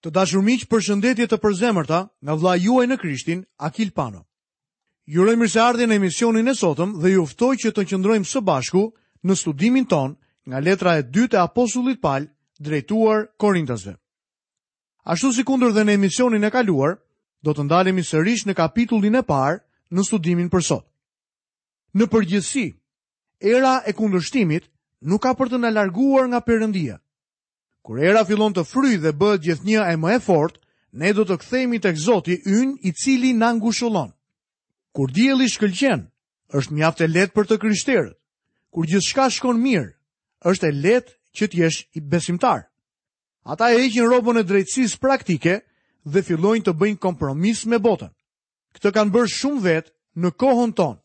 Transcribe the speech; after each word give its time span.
Të 0.00 0.10
dashur 0.16 0.40
miq, 0.44 0.62
përshëndetje 0.72 1.26
të 1.28 1.36
përzemërta 1.44 1.98
nga 2.24 2.34
vlla 2.40 2.54
juaj 2.56 2.86
në 2.88 2.96
Krishtin, 3.02 3.40
Akil 3.68 3.90
Pano. 3.92 4.22
Ju 5.10 5.20
uroj 5.20 5.34
mirëseardhje 5.36 5.86
në 5.90 5.98
emisionin 6.00 6.48
e 6.48 6.54
sotëm 6.56 6.94
dhe 7.02 7.10
ju 7.12 7.24
ftoj 7.28 7.54
që 7.62 7.72
të 7.76 7.84
qëndrojmë 7.90 8.30
së 8.30 8.40
bashku 8.46 8.84
në 9.26 9.36
studimin 9.36 9.84
ton 9.90 10.14
nga 10.48 10.60
letra 10.64 10.94
e 11.00 11.04
dytë 11.04 11.36
e 11.36 11.40
apostullit 11.44 12.00
Paul 12.00 12.30
drejtuar 12.60 13.26
Korintasve. 13.40 13.94
Ashtu 15.04 15.32
si 15.36 15.44
kundër 15.48 15.74
dhe 15.76 15.84
në 15.84 15.96
emisionin 16.00 16.44
e 16.48 16.52
kaluar, 16.54 16.96
do 17.44 17.52
të 17.52 17.62
ndalemi 17.68 18.04
sërish 18.04 18.46
në 18.48 18.56
kapitullin 18.56 19.20
e 19.20 19.22
parë 19.32 19.60
në 19.92 20.06
studimin 20.08 20.48
për 20.52 20.64
sot. 20.70 20.86
Në 21.96 22.08
përgjithësi, 22.12 22.64
era 23.52 23.82
e 23.88 23.92
kundërshtimit 23.98 24.64
nuk 25.10 25.20
ka 25.26 25.34
për 25.36 25.52
të 25.52 25.60
na 25.60 25.74
larguar 25.76 26.24
nga 26.28 26.40
Perëndia. 26.40 26.96
Kur 27.82 27.98
era 28.04 28.24
fillon 28.28 28.52
të 28.54 28.64
fryj 28.68 28.96
dhe 29.00 29.12
bëhet 29.20 29.44
gjithnjë 29.46 29.82
e 29.92 29.96
më 30.02 30.10
e 30.16 30.20
fortë, 30.26 30.60
ne 31.00 31.12
do 31.16 31.24
të 31.24 31.36
kthehemi 31.42 31.78
tek 31.80 31.96
Zoti 32.04 32.36
ynë 32.58 32.74
i 32.88 32.92
cili 33.02 33.30
na 33.40 33.52
ngushëllon. 33.56 34.10
Kur 34.94 35.08
dielli 35.16 35.48
shkëlqen, 35.48 36.00
është 36.58 36.74
mjaft 36.76 37.00
e 37.00 37.08
lehtë 37.14 37.34
për 37.34 37.46
të 37.48 37.58
krishterët. 37.62 38.16
Kur 38.74 38.86
gjithçka 38.90 39.30
shkon 39.36 39.58
mirë, 39.62 39.88
është 40.50 40.66
e 40.66 40.72
lehtë 40.84 41.14
që 41.36 41.44
të 41.48 41.58
jesh 41.62 41.80
i 41.94 42.00
besimtar. 42.12 42.60
Ata 43.52 43.70
e 43.72 43.78
heqin 43.80 44.04
rrobën 44.08 44.38
e 44.40 44.44
drejtësisë 44.50 44.98
praktike 45.00 45.54
dhe 46.12 46.20
fillojnë 46.26 46.66
të 46.66 46.74
bëjnë 46.80 47.00
kompromis 47.02 47.64
me 47.70 47.78
botën. 47.82 48.10
Këtë 48.74 48.92
kanë 48.96 49.14
bërë 49.14 49.32
shumë 49.38 49.62
vetë 49.68 49.90
në 50.20 50.30
kohën 50.42 50.74
tonë. 50.78 51.00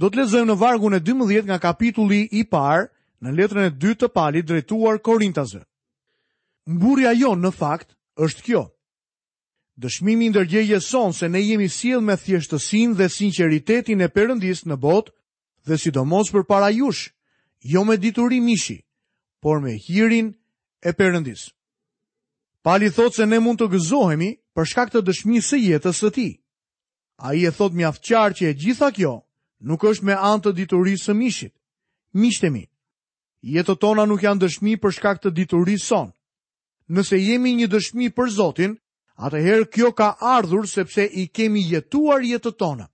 Do 0.00 0.08
të 0.10 0.18
lezojmë 0.18 0.50
në 0.52 0.56
vargun 0.62 0.96
e 0.96 1.00
12 1.10 1.48
nga 1.50 1.58
kapitulli 1.68 2.22
i 2.32 2.42
parë, 2.54 2.88
në 3.22 3.32
letrën 3.38 3.68
e 3.70 3.70
dytë 3.70 4.00
të 4.08 4.08
pali 4.16 4.40
drejtuar 4.42 4.98
Korintazve. 5.06 5.62
Mburja 6.66 7.12
jo 7.14 7.34
në 7.38 7.52
fakt 7.54 7.94
është 8.22 8.44
kjo. 8.48 8.64
Dëshmimi 9.82 10.28
ndërgjeje 10.32 10.80
son 10.84 11.14
se 11.16 11.28
ne 11.32 11.40
jemi 11.42 11.68
siel 11.72 12.02
me 12.04 12.16
thjeshtësin 12.20 12.96
dhe 12.98 13.06
sinceritetin 13.08 14.02
e 14.04 14.08
përëndis 14.12 14.64
në 14.68 14.76
bot 14.76 15.12
dhe 15.66 15.78
sidomos 15.80 16.30
për 16.34 16.44
para 16.50 16.68
jush, 16.74 17.12
jo 17.62 17.84
me 17.88 17.96
dituri 17.96 18.40
mishi, 18.40 18.80
por 19.40 19.62
me 19.64 19.78
hirin 19.78 20.32
e 20.82 20.90
përëndis. 20.92 21.46
Pali 22.62 22.90
thot 22.94 23.14
se 23.16 23.26
ne 23.26 23.38
mund 23.42 23.58
të 23.62 23.70
gëzohemi 23.72 24.32
për 24.54 24.68
shkak 24.70 24.92
të 24.92 25.02
dëshmi 25.06 25.38
së 25.42 25.62
jetës 25.62 26.02
së 26.02 26.10
ti. 26.14 26.28
A 27.22 27.32
i 27.38 27.46
e 27.46 27.54
thot 27.54 27.72
mjaftë 27.74 28.06
qarë 28.06 28.36
që 28.38 28.50
e 28.50 28.58
gjitha 28.58 28.90
kjo 28.94 29.14
nuk 29.62 29.82
është 29.86 30.06
me 30.10 30.18
antë 30.18 30.50
të 30.52 30.56
diturisë 30.58 31.08
së 31.08 31.14
mishit. 31.18 31.54
Mishtemi, 32.18 32.66
jetët 33.42 33.80
tona 33.82 34.06
nuk 34.06 34.22
janë 34.22 34.44
dëshmi 34.46 34.76
për 34.82 34.94
shkak 34.96 35.22
të 35.22 35.32
diturisë 35.36 35.86
son. 35.86 36.10
Nëse 36.92 37.18
jemi 37.18 37.52
një 37.58 37.66
dëshmi 37.74 38.08
për 38.14 38.30
Zotin, 38.36 38.74
atëherë 39.24 39.68
kjo 39.72 39.92
ka 39.98 40.14
ardhur 40.20 40.66
sepse 40.68 41.04
i 41.20 41.26
kemi 41.26 41.62
jetuar 41.72 42.22
jetët 42.24 42.56
tona. 42.58 42.86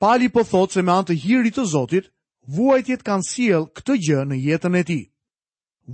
Pali 0.00 0.28
po 0.28 0.42
thot 0.44 0.72
se 0.74 0.82
me 0.82 0.92
anë 0.92 1.08
të 1.08 1.18
hiri 1.24 1.50
të 1.54 1.64
Zotit, 1.72 2.10
vuajtjet 2.56 3.02
kanë 3.06 3.26
siel 3.28 3.68
këtë 3.76 3.96
gjë 4.04 4.24
në 4.28 4.40
jetën 4.48 4.78
e 4.80 4.84
ti. 4.84 4.98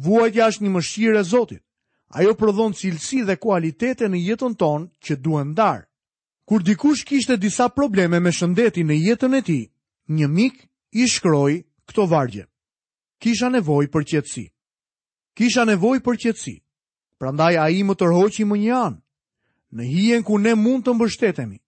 Vuajtja 0.04 0.48
është 0.48 0.62
një 0.64 0.70
mëshirë 0.74 1.18
e 1.20 1.24
Zotit. 1.32 1.62
Ajo 2.08 2.32
prodhon 2.40 2.72
cilësi 2.72 3.22
dhe 3.28 3.36
kualitete 3.36 4.08
në 4.08 4.18
jetën 4.30 4.54
tonë 4.56 4.88
që 5.04 5.16
duhen 5.20 5.52
darë. 5.56 5.84
Kur 6.48 6.62
dikush 6.64 7.04
kishte 7.04 7.36
disa 7.36 7.68
probleme 7.68 8.16
me 8.20 8.32
shëndetin 8.32 8.88
në 8.88 8.96
jetën 9.10 9.36
e 9.36 9.42
tij, 9.44 9.64
një 10.08 10.26
mik 10.32 10.56
i 10.96 11.04
shkroi 11.04 11.58
këto 11.88 12.06
vargje 12.08 12.46
kisha 13.18 13.48
nevoj 13.50 13.86
për 13.90 14.04
qëtësi. 14.12 14.44
Kisha 15.34 15.64
nevoj 15.64 15.98
për 16.04 16.18
qëtësi. 16.24 16.56
Prandaj 17.18 17.54
a 17.58 17.66
i 17.74 17.82
më 17.82 17.94
tërhoqi 17.98 18.44
më 18.46 18.56
një 18.62 18.74
anë, 18.86 18.98
në 19.74 19.82
hien 19.90 20.22
ku 20.22 20.38
ne 20.38 20.54
mund 20.54 20.84
të 20.86 20.92
mbështetemi. 20.94 21.58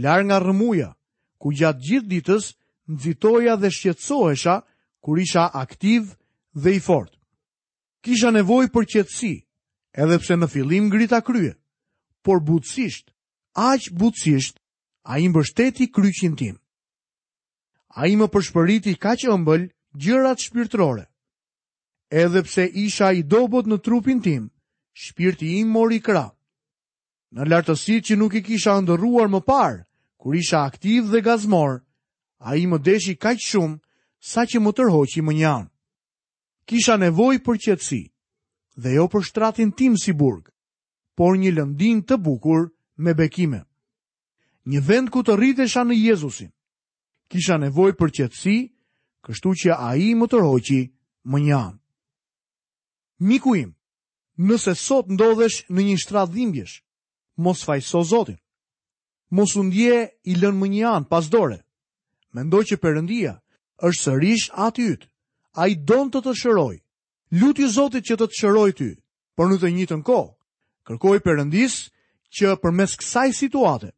Larë 0.00 0.24
nga 0.26 0.38
rëmuja, 0.40 0.90
ku 1.38 1.52
gjatë 1.52 1.84
gjithë 1.88 2.08
ditës, 2.12 2.44
nëzitoja 2.88 3.54
dhe 3.60 3.70
shqetsohesha, 3.70 4.54
kur 5.04 5.20
isha 5.20 5.44
aktiv 5.62 6.08
dhe 6.56 6.70
i 6.78 6.80
fort. 6.80 7.12
Kisha 8.02 8.30
nevoj 8.32 8.68
për 8.72 8.84
qëtësi, 8.94 9.34
edhe 9.92 10.16
pse 10.24 10.34
në 10.40 10.48
filim 10.52 10.88
grita 10.90 11.20
krye, 11.20 11.52
por 12.24 12.40
butësisht, 12.40 13.12
aqë 13.52 13.92
butësisht, 14.00 14.56
a 15.04 15.20
i 15.20 15.28
mbështeti 15.28 15.90
kryqin 15.92 16.36
tim. 16.36 16.56
A 17.92 18.08
i 18.08 18.16
më 18.16 18.30
përshpëriti 18.32 18.96
ka 18.96 19.12
që 19.20 19.34
ëmbëllë, 19.36 19.68
gjërat 19.94 20.40
shpirtërore. 20.40 21.06
Edhe 22.12 22.42
pse 22.44 22.66
isha 22.76 23.12
i 23.16 23.22
dobot 23.22 23.66
në 23.66 23.78
trupin 23.84 24.20
tim, 24.22 24.48
shpirti 24.92 25.58
im 25.60 25.70
mori 25.72 26.00
krah. 26.04 26.30
Në 27.32 27.46
lartësi 27.48 28.00
që 28.04 28.16
nuk 28.20 28.34
i 28.36 28.42
kisha 28.44 28.74
ndërruar 28.84 29.30
më 29.32 29.40
parë, 29.48 29.84
kur 30.20 30.36
isha 30.36 30.64
aktiv 30.68 31.08
dhe 31.12 31.22
gazmor, 31.24 31.78
a 32.42 32.56
i 32.58 32.66
më 32.68 32.78
deshi 32.84 33.16
kaq 33.16 33.40
shumë 33.40 33.80
sa 34.20 34.44
që 34.44 34.60
më 34.60 34.72
tërhoqi 34.76 35.22
më 35.24 35.32
njanë. 35.40 35.68
Kisha 36.68 36.96
nevoj 37.00 37.38
për 37.44 37.58
qëtësi, 37.64 38.02
dhe 38.76 38.90
jo 38.98 39.06
për 39.12 39.22
shtratin 39.28 39.72
tim 39.72 39.96
si 39.98 40.12
burg, 40.12 40.52
por 41.16 41.36
një 41.40 41.54
lëndin 41.56 42.04
të 42.04 42.20
bukur 42.22 42.68
me 43.00 43.14
bekime. 43.16 43.64
Një 44.68 44.80
vend 44.86 45.10
ku 45.10 45.22
të 45.24 45.34
rritesha 45.38 45.82
në 45.84 45.96
Jezusin, 45.96 46.52
kisha 47.32 47.56
nevoj 47.58 47.96
për 47.98 48.10
qëtësi, 48.12 48.71
kështu 49.26 49.52
që 49.62 49.70
a 49.78 49.92
i 50.04 50.12
më 50.18 50.26
tërhoqi 50.32 50.80
më 51.32 51.38
njam. 51.46 51.74
Miku 53.22 53.54
im, 53.56 53.70
nëse 54.42 54.74
sot 54.74 55.06
ndodhesh 55.14 55.60
në 55.70 55.80
një 55.88 55.98
shtrat 56.02 56.32
dhimbjesh, 56.34 56.82
mos 57.38 57.62
fajso 57.62 58.02
zotin. 58.04 58.38
Mos 59.32 59.54
undje 59.56 60.10
i 60.28 60.34
lën 60.36 60.56
më 60.58 60.66
njan 60.74 61.04
pas 61.08 61.30
dore. 61.30 61.60
Mendoj 62.34 62.64
që 62.72 62.80
përëndia 62.82 63.38
është 63.84 64.02
sërish 64.02 64.46
aty 64.66 64.90
ytë. 64.94 65.06
A 65.60 65.66
i 65.68 65.76
donë 65.76 66.10
të 66.12 66.20
të 66.24 66.32
shëroj. 66.40 66.76
Lutju 67.40 67.68
zotit 67.72 68.04
që 68.08 68.14
të 68.16 68.26
të 68.28 68.38
shëroj 68.40 68.70
ty, 68.78 68.90
për 69.36 69.46
në 69.48 69.56
të 69.62 69.68
një 69.72 69.86
të 69.88 69.96
nko. 70.00 70.20
Kërkoj 70.88 71.18
përëndis 71.24 71.74
që 72.36 72.54
përmes 72.62 72.94
kësaj 73.00 73.30
situate, 73.36 73.90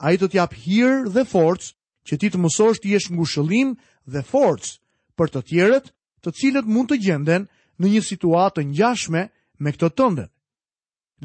a 0.00 0.12
i 0.12 0.16
të 0.20 0.26
t'jap 0.30 0.52
hirë 0.64 1.08
dhe 1.12 1.24
forcë 1.28 1.72
që 2.06 2.14
ti 2.20 2.26
të 2.30 2.38
mësosht 2.40 2.84
i 2.88 2.94
esh 2.96 3.08
ngushëllim 3.16 3.72
dhe 4.08 4.22
forcë 4.22 4.76
për 5.18 5.28
të 5.30 5.40
tjerët 5.48 5.90
të 6.24 6.30
cilët 6.38 6.68
mund 6.70 6.88
të 6.90 6.96
gjenden 7.04 7.46
në 7.80 7.86
një 7.94 8.02
situatë 8.06 8.54
të 8.60 8.64
njashme 8.68 9.26
me 9.58 9.72
këto 9.72 9.88
tënde. 9.98 10.26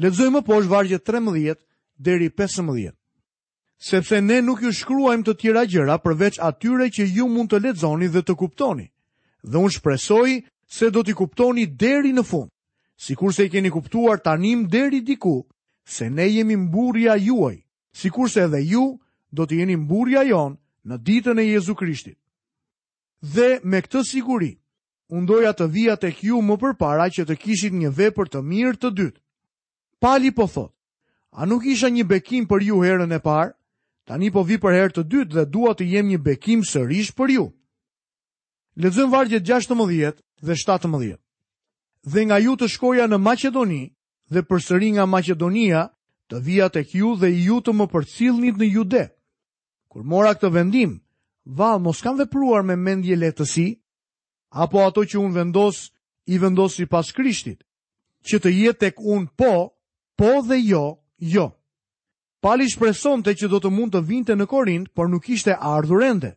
Ledzoj 0.00 0.30
më 0.32 0.42
poshë 0.44 0.68
vargje 0.70 0.98
13 1.00 1.56
deri 1.98 2.28
15. 2.30 2.92
Sepse 3.78 4.20
ne 4.20 4.40
nuk 4.44 4.62
ju 4.62 4.72
shkruajmë 4.72 5.24
të 5.24 5.34
tjera 5.40 5.62
gjëra 5.68 5.96
përveç 6.04 6.38
atyre 6.40 6.88
që 6.92 7.04
ju 7.16 7.26
mund 7.28 7.48
të 7.52 7.58
ledzoni 7.64 8.08
dhe 8.08 8.22
të 8.24 8.34
kuptoni. 8.36 8.86
Dhe 9.44 9.56
unë 9.58 9.74
shpresoj 9.76 10.30
se 10.68 10.90
do 10.90 11.02
t'i 11.04 11.12
kuptoni 11.12 11.66
deri 11.66 12.12
në 12.12 12.24
fund. 12.24 12.50
Si 12.96 13.14
kurse 13.14 13.44
i 13.44 13.50
keni 13.52 13.70
kuptuar 13.70 14.16
tanim 14.24 14.68
deri 14.68 15.00
diku, 15.04 15.44
se 15.84 16.08
ne 16.10 16.24
jemi 16.28 16.56
mburja 16.56 17.16
juaj. 17.20 17.56
Si 17.92 18.08
kurse 18.10 18.44
edhe 18.48 18.60
ju 18.64 18.98
do 19.30 19.46
t'i 19.46 19.60
jeni 19.60 19.76
mburja 19.76 20.22
jon 20.24 20.56
në 20.84 20.96
ditën 21.04 21.40
e 21.40 21.44
Jezu 21.44 21.74
Krishtit 21.74 22.16
dhe 23.20 23.60
me 23.64 23.80
këtë 23.82 24.02
siguri, 24.08 24.50
undoja 25.08 25.52
të 25.56 25.68
vija 25.70 25.96
të 25.96 26.10
kju 26.18 26.40
më 26.42 26.56
përpara 26.60 27.08
që 27.10 27.24
të 27.28 27.36
kishit 27.38 27.72
një 27.72 27.90
vepër 27.96 28.28
të 28.30 28.42
mirë 28.42 28.76
të 28.80 28.90
dytë. 28.94 29.20
Pali 30.00 30.30
po 30.30 30.46
thot, 30.46 30.72
a 31.32 31.46
nuk 31.46 31.64
isha 31.66 31.88
një 31.88 32.04
bekim 32.04 32.46
për 32.46 32.60
ju 32.62 32.82
herën 32.84 33.12
e 33.14 33.20
parë, 33.24 33.54
tani 34.06 34.30
po 34.30 34.42
vi 34.44 34.58
për 34.58 34.72
herë 34.74 34.94
të 34.96 35.02
dytë 35.10 35.34
dhe 35.34 35.44
dua 35.46 35.72
të 35.74 35.84
jem 35.90 36.06
një 36.08 36.18
bekim 36.18 36.60
sërish 36.64 37.14
për 37.16 37.28
ju. 37.32 37.46
Ledzën 38.76 39.10
vargjet 39.12 39.42
16 39.48 40.16
dhe 40.44 40.54
17. 40.56 41.16
Dhe 42.12 42.20
nga 42.24 42.36
ju 42.38 42.56
të 42.56 42.68
shkoja 42.68 43.06
në 43.08 43.18
Macedoni 43.18 43.84
dhe 44.30 44.42
përsëri 44.44 44.90
nga 44.94 45.06
Macedonia 45.06 45.86
të 46.28 46.40
vija 46.44 46.68
të 46.68 46.82
kju 46.90 47.16
dhe 47.20 47.30
ju 47.32 47.56
të 47.64 47.72
më 47.72 47.86
përcilnit 47.92 48.56
në 48.60 48.66
jude. 48.74 49.04
Kur 49.88 50.04
mora 50.04 50.34
këtë 50.36 50.52
vendim, 50.52 50.98
Val, 51.46 51.78
mos 51.78 52.02
kam 52.02 52.18
vepruar 52.18 52.62
me 52.66 52.74
mendje 52.76 53.14
letësi, 53.16 53.76
apo 54.50 54.82
ato 54.82 55.04
që 55.06 55.18
unë 55.22 55.34
vendos, 55.36 55.92
i 56.26 56.38
vendos 56.42 56.78
i 56.82 56.86
pas 56.90 57.12
krishtit, 57.14 57.62
që 58.26 58.38
të 58.42 58.52
jetë 58.56 58.78
tek 58.82 58.98
unë 58.98 59.30
po, 59.38 59.52
po 60.18 60.30
dhe 60.42 60.58
jo, 60.66 60.82
jo. 61.22 61.46
Pali 62.42 62.66
shpreson 62.70 63.22
të 63.22 63.36
që 63.38 63.50
do 63.52 63.60
të 63.62 63.70
mund 63.70 63.94
të 63.94 64.02
vinte 64.10 64.34
në 64.36 64.46
Korint, 64.50 64.90
por 64.92 65.06
nuk 65.08 65.28
ishte 65.30 65.54
ardhurende. 65.56 66.32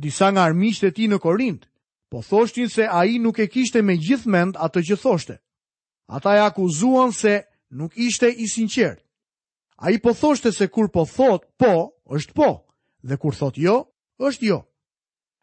Disa 0.00 0.30
nga 0.30 0.46
armisht 0.46 0.86
e 0.86 0.92
ti 0.94 1.10
në 1.10 1.18
Korint, 1.22 1.66
po 2.10 2.22
thoshtin 2.22 2.70
se 2.70 2.86
a 2.86 3.02
i 3.10 3.18
nuk 3.18 3.38
e 3.42 3.50
kishte 3.50 3.82
me 3.82 3.98
gjithmend 3.98 4.54
atë 4.62 4.80
që 4.90 5.00
thoshte. 5.02 5.36
Ata 6.06 6.38
e 6.38 6.42
akuzuan 6.46 7.10
se 7.12 7.34
nuk 7.78 7.98
ishte 7.98 8.30
i 8.30 8.46
sinqert. 8.50 9.02
A 9.82 9.90
i 9.90 9.98
po 10.02 10.14
thoshte 10.14 10.52
se 10.54 10.68
kur 10.70 10.86
po 10.90 11.02
thot, 11.06 11.50
po, 11.58 11.72
është 12.14 12.32
po, 12.38 12.50
dhe 13.08 13.16
kur 13.18 13.34
thot 13.38 13.58
jo, 13.58 13.76
është 14.28 14.46
jo. 14.46 14.58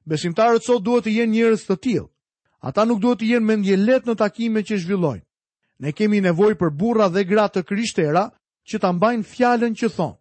Besimtarët 0.08 0.64
sot 0.64 0.84
duhet 0.86 1.08
të 1.08 1.14
jenë 1.18 1.34
njerëz 1.36 1.64
të 1.68 1.78
tillë. 1.84 2.06
Ata 2.70 2.86
nuk 2.88 3.02
duhet 3.04 3.20
të 3.20 3.30
jenë 3.34 3.46
mendje 3.50 3.78
lehtë 3.78 4.10
në 4.12 4.16
takime 4.22 4.64
që 4.66 4.78
zhvillojnë. 4.84 5.24
Ne 5.84 5.92
kemi 5.94 6.22
nevojë 6.26 6.58
për 6.62 6.72
burra 6.80 7.10
dhe 7.14 7.24
gra 7.30 7.48
të 7.52 7.64
krishtera 7.70 8.24
që 8.70 8.80
ta 8.82 8.90
mbajnë 8.98 9.24
fjalën 9.34 9.74
që 9.80 9.90
thon. 9.96 10.14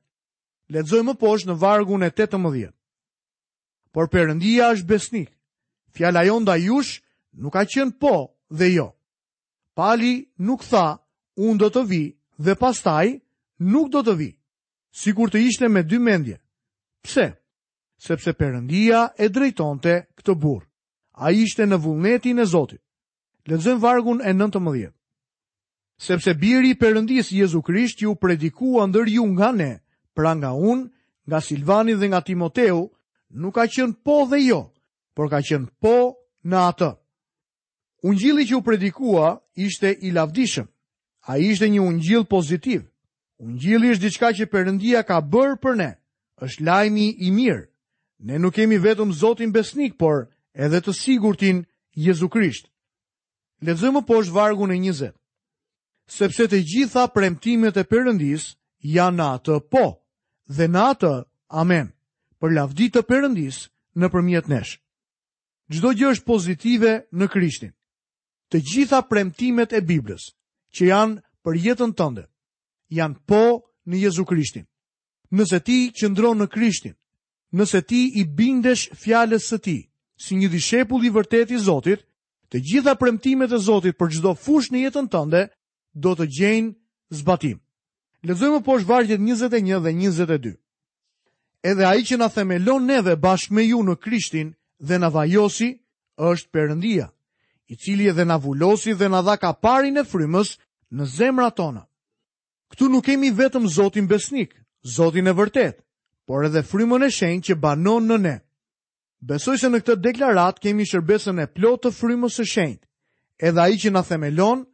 Lexoj 0.75 1.03
më 1.07 1.15
poshtë 1.21 1.49
në 1.53 1.59
vargun 1.63 2.03
e 2.03 2.11
18. 2.11 2.73
Por 3.95 4.11
përëndia 4.13 4.73
është 4.75 4.89
besnik. 4.91 5.31
Fjala 5.97 6.25
jonda 6.29 6.57
jush 6.61 7.01
nuk 7.41 7.53
ka 7.57 7.63
qenë 7.73 7.97
po 8.03 8.17
dhe 8.59 8.69
jo. 8.77 8.89
Pali 9.77 10.15
nuk 10.45 10.65
tha, 10.71 10.89
unë 11.47 11.59
do 11.63 11.69
të 11.75 11.83
vi 11.89 12.03
dhe 12.45 12.57
pastaj 12.61 13.07
nuk 13.73 13.87
do 13.95 14.03
të 14.03 14.15
vi. 14.19 14.31
Sikur 15.03 15.31
të 15.31 15.41
ishte 15.47 15.69
me 15.69 15.83
dy 15.83 15.99
mendje. 16.01 16.37
Pse? 17.05 17.31
sepse 17.99 18.33
përëndia 18.39 19.01
e 19.19 19.29
drejtonte 19.33 19.95
këtë 20.19 20.35
burë. 20.43 20.67
A 21.17 21.31
ishte 21.33 21.65
në 21.67 21.79
vullnetin 21.81 22.41
e 22.41 22.45
Zotit. 22.45 22.83
Lëzën 23.49 23.79
vargun 23.81 24.21
e 24.21 24.33
nëntë 24.35 24.61
mëdhjet. 24.61 24.93
Sepse 25.97 26.35
biri 26.37 26.75
përëndis 26.77 27.31
Jezu 27.33 27.63
Krisht 27.65 28.03
ju 28.03 28.15
predikua 28.21 28.87
ndër 28.87 29.09
ju 29.09 29.25
nga 29.33 29.49
ne, 29.53 29.81
pra 30.15 30.35
nga 30.35 30.51
unë, 30.53 30.91
nga 31.27 31.41
Silvani 31.41 31.95
dhe 31.97 32.07
nga 32.09 32.21
Timoteu, 32.21 32.91
nuk 33.31 33.55
ka 33.55 33.65
qenë 33.67 33.97
po 34.05 34.27
dhe 34.29 34.41
jo, 34.45 34.61
por 35.17 35.31
ka 35.31 35.41
qenë 35.41 35.73
po 35.81 36.15
në 36.45 36.57
atë. 36.71 36.91
Ungjilli 38.05 38.45
që 38.51 38.55
u 38.59 38.63
predikua 38.63 39.39
ishte 39.55 39.89
i 40.05 40.11
lavdishëm. 40.13 40.69
A 41.29 41.39
ishte 41.41 41.67
një 41.69 41.81
ungjill 41.81 42.27
pozitiv. 42.29 42.85
Ungjilli 43.41 43.89
është 43.95 44.05
diçka 44.05 44.29
që 44.37 44.51
përëndia 44.53 45.01
ka 45.03 45.23
bërë 45.25 45.57
për 45.63 45.75
ne, 45.81 45.91
është 46.45 46.65
lajmi 46.67 47.09
i 47.27 47.33
mirë 47.33 47.65
ne 48.19 48.39
nuk 48.39 48.55
kemi 48.55 48.79
vetëm 48.83 49.13
Zotin 49.13 49.53
besnik, 49.53 49.97
por 50.01 50.29
edhe 50.55 50.81
të 50.81 50.93
sigurtin 50.97 51.63
Jezu 52.07 52.29
Krisht. 52.29 52.69
Lexojmë 53.65 54.03
poshtë 54.09 54.33
vargun 54.37 54.73
e 54.73 54.77
20. 54.81 55.13
Sepse 56.07 56.47
të 56.49 56.63
gjitha 56.69 57.07
premtimet 57.13 57.77
e 57.77 57.85
Perëndis 57.85 58.51
janë 58.85 59.27
atë 59.37 59.57
po 59.73 59.87
dhe 60.47 60.69
në 60.71 60.83
atë 60.93 61.13
amen 61.63 61.89
për 62.41 62.53
lavdi 62.55 62.87
të 62.93 63.03
Perëndis 63.09 63.63
nëpërmjet 64.01 64.49
nesh. 64.49 64.77
Çdo 65.73 65.89
gjë 65.97 66.11
është 66.15 66.29
pozitive 66.29 66.93
në 67.19 67.27
Krishtin. 67.33 67.73
Të 68.53 68.57
gjitha 68.71 69.01
premtimet 69.11 69.73
e 69.73 69.81
Biblës 69.89 70.29
që 70.77 70.89
janë 70.93 71.17
për 71.45 71.55
jetën 71.65 71.93
tënde 71.99 72.29
janë 72.95 73.19
po 73.29 73.43
në 73.89 73.97
Jezu 74.05 74.23
Krishtin. 74.25 74.67
Nëse 75.35 75.59
ti 75.67 75.91
qëndron 75.97 76.39
në 76.39 76.47
Krishtin, 76.55 76.95
nëse 77.53 77.83
ti 77.87 78.09
i 78.21 78.25
bindesh 78.27 78.89
fjales 78.95 79.47
së 79.53 79.59
ti, 79.63 79.79
si 80.19 80.37
një 80.37 80.49
dishepull 80.51 81.05
i 81.07 81.13
vërtet 81.13 81.51
i 81.55 81.59
Zotit, 81.61 82.03
të 82.51 82.61
gjitha 82.61 82.95
premtimet 82.99 83.53
e 83.53 83.59
Zotit 83.61 83.97
për 83.99 84.15
gjdo 84.17 84.35
fush 84.35 84.73
në 84.73 84.87
jetën 84.87 85.09
tënde, 85.13 85.47
do 85.95 86.15
të 86.15 86.27
gjenë 86.39 86.75
zbatim. 87.21 87.59
Lezojmë 88.27 88.63
po 88.65 88.77
është 88.79 88.89
vargjet 88.91 89.21
21 89.21 89.83
dhe 89.85 89.93
22. 89.95 90.57
Edhe 91.63 91.85
a 91.87 91.95
i 91.99 92.05
që 92.07 92.19
na 92.19 92.29
themelon 92.29 92.87
neve 92.87 93.17
bashkë 93.17 93.55
me 93.55 93.63
ju 93.65 93.81
në 93.83 93.97
krishtin 93.99 94.53
dhe 94.87 94.99
na 94.99 95.09
vajosi, 95.09 95.71
është 96.17 96.49
përëndia, 96.51 97.07
i 97.69 97.75
cili 97.77 98.09
edhe 98.09 98.25
na 98.25 98.37
vullosi 98.41 98.93
dhe 98.95 99.09
na 99.11 99.21
dha 99.27 99.37
ka 99.37 99.53
parin 99.53 99.99
e 99.99 100.05
frymës 100.05 100.57
në 100.97 101.05
zemra 101.17 101.51
tona. 101.51 101.83
Këtu 102.71 102.89
nuk 102.91 103.05
kemi 103.05 103.31
vetëm 103.35 103.67
Zotin 103.69 104.07
besnik, 104.07 104.55
Zotin 104.97 105.27
e 105.27 105.35
vërtet, 105.35 105.86
por 106.31 106.41
edhe 106.45 106.63
frymën 106.71 107.07
e 107.07 107.11
shenjtë 107.17 107.47
që 107.53 107.57
banon 107.63 108.09
në 108.11 108.17
ne. 108.27 108.35
Besoj 109.31 109.57
se 109.61 109.69
në 109.71 109.79
këtë 109.83 109.97
deklarat 110.05 110.59
kemi 110.63 110.85
shërbesën 110.89 111.41
e 111.43 111.47
plotë 111.57 111.87
të 111.87 111.93
frymës 111.99 112.35
së 112.41 112.47
shenjtë, 112.53 112.85
edhe 113.49 113.63
ai 113.65 113.79
që 113.83 113.93
na 113.95 114.03
themelon, 114.07 114.65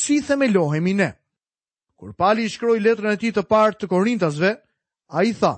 si 0.00 0.20
themelohemi 0.22 0.94
ne. 1.00 1.10
Kur 1.98 2.14
Pali 2.16 2.46
i 2.46 2.50
shkroi 2.54 2.78
letrën 2.80 3.12
e 3.12 3.18
tij 3.20 3.32
të 3.36 3.44
parë 3.50 3.76
të 3.80 3.88
Korintasve, 3.92 4.52
ai 5.20 5.32
tha: 5.36 5.52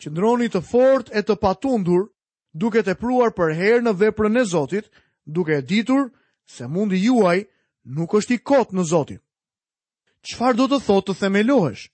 Qëndroni 0.00 0.50
të 0.52 0.60
fort 0.70 1.10
e 1.18 1.22
të 1.24 1.36
patundur, 1.42 2.04
duke 2.52 2.84
të 2.84 2.94
pruar 3.00 3.32
për 3.36 3.54
herë 3.58 3.84
në 3.86 3.94
veprën 4.04 4.38
e 4.40 4.44
Zotit, 4.48 4.90
duke 5.26 5.56
e 5.58 5.62
ditur 5.70 6.10
se 6.50 6.66
mundi 6.68 7.00
juaj 7.04 7.40
nuk 7.96 8.14
është 8.18 8.34
i 8.34 8.38
kotë 8.50 8.76
në 8.76 8.84
Zotit. 8.92 9.22
Qfar 10.22 10.52
do 10.54 10.68
të 10.68 10.78
thotë 10.86 11.12
të 11.14 11.18
themelohesh? 11.24 11.88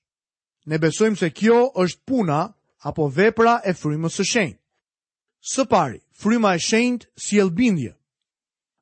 ne 0.67 0.79
besojmë 0.83 1.17
se 1.21 1.29
kjo 1.31 1.59
është 1.79 2.01
puna 2.07 2.39
apo 2.91 3.09
vepra 3.15 3.59
e 3.67 3.73
frymës 3.75 4.19
së 4.21 4.25
shenjtë. 4.33 4.61
Së 5.47 5.65
pari, 5.71 6.01
fryma 6.21 6.55
e 6.59 6.63
shenjtë 6.63 7.07
si 7.23 7.39
elbindje. 7.39 7.93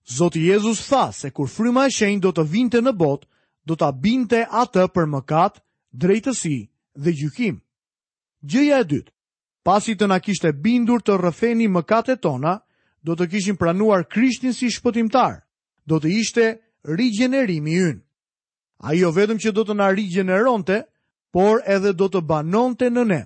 Zoti 0.08 0.42
Jezus 0.48 0.82
tha 0.88 1.10
se 1.16 1.30
kur 1.30 1.48
fryma 1.48 1.86
e 1.88 1.92
shenjtë 1.92 2.22
do 2.24 2.32
të 2.38 2.44
vinte 2.50 2.80
në 2.84 2.92
botë, 3.00 3.26
do 3.64 3.76
të 3.80 3.88
binte 4.04 4.42
atë 4.62 4.86
për 4.92 5.08
mëkat, 5.14 5.60
drejtësi 5.96 6.56
dhe 6.98 7.12
gjykim. 7.16 7.60
Gjëja 8.44 8.80
e 8.82 8.88
dytë, 8.90 9.12
pasi 9.64 9.94
të 9.96 10.08
na 10.10 10.18
kishte 10.20 10.50
bindur 10.52 11.00
të 11.04 11.14
rrëfeni 11.20 11.68
mëkatet 11.72 12.20
tona, 12.20 12.58
do 13.04 13.12
të 13.16 13.28
kishim 13.32 13.56
pranuar 13.60 14.04
Krishtin 14.08 14.52
si 14.56 14.68
shpëtimtar. 14.72 15.42
Do 15.86 15.98
të 16.00 16.08
ishte 16.20 16.50
rigjenerimi 16.84 17.74
ynë. 17.76 18.00
jo 18.96 19.10
vetëm 19.12 19.38
që 19.38 19.52
do 19.52 19.62
të 19.64 19.74
na 19.74 19.90
rigjeneronte 19.90 20.84
por 21.34 21.62
edhe 21.66 21.90
do 21.98 22.06
të 22.14 22.20
banonte 22.30 22.86
në 22.94 23.02
ne. 23.10 23.22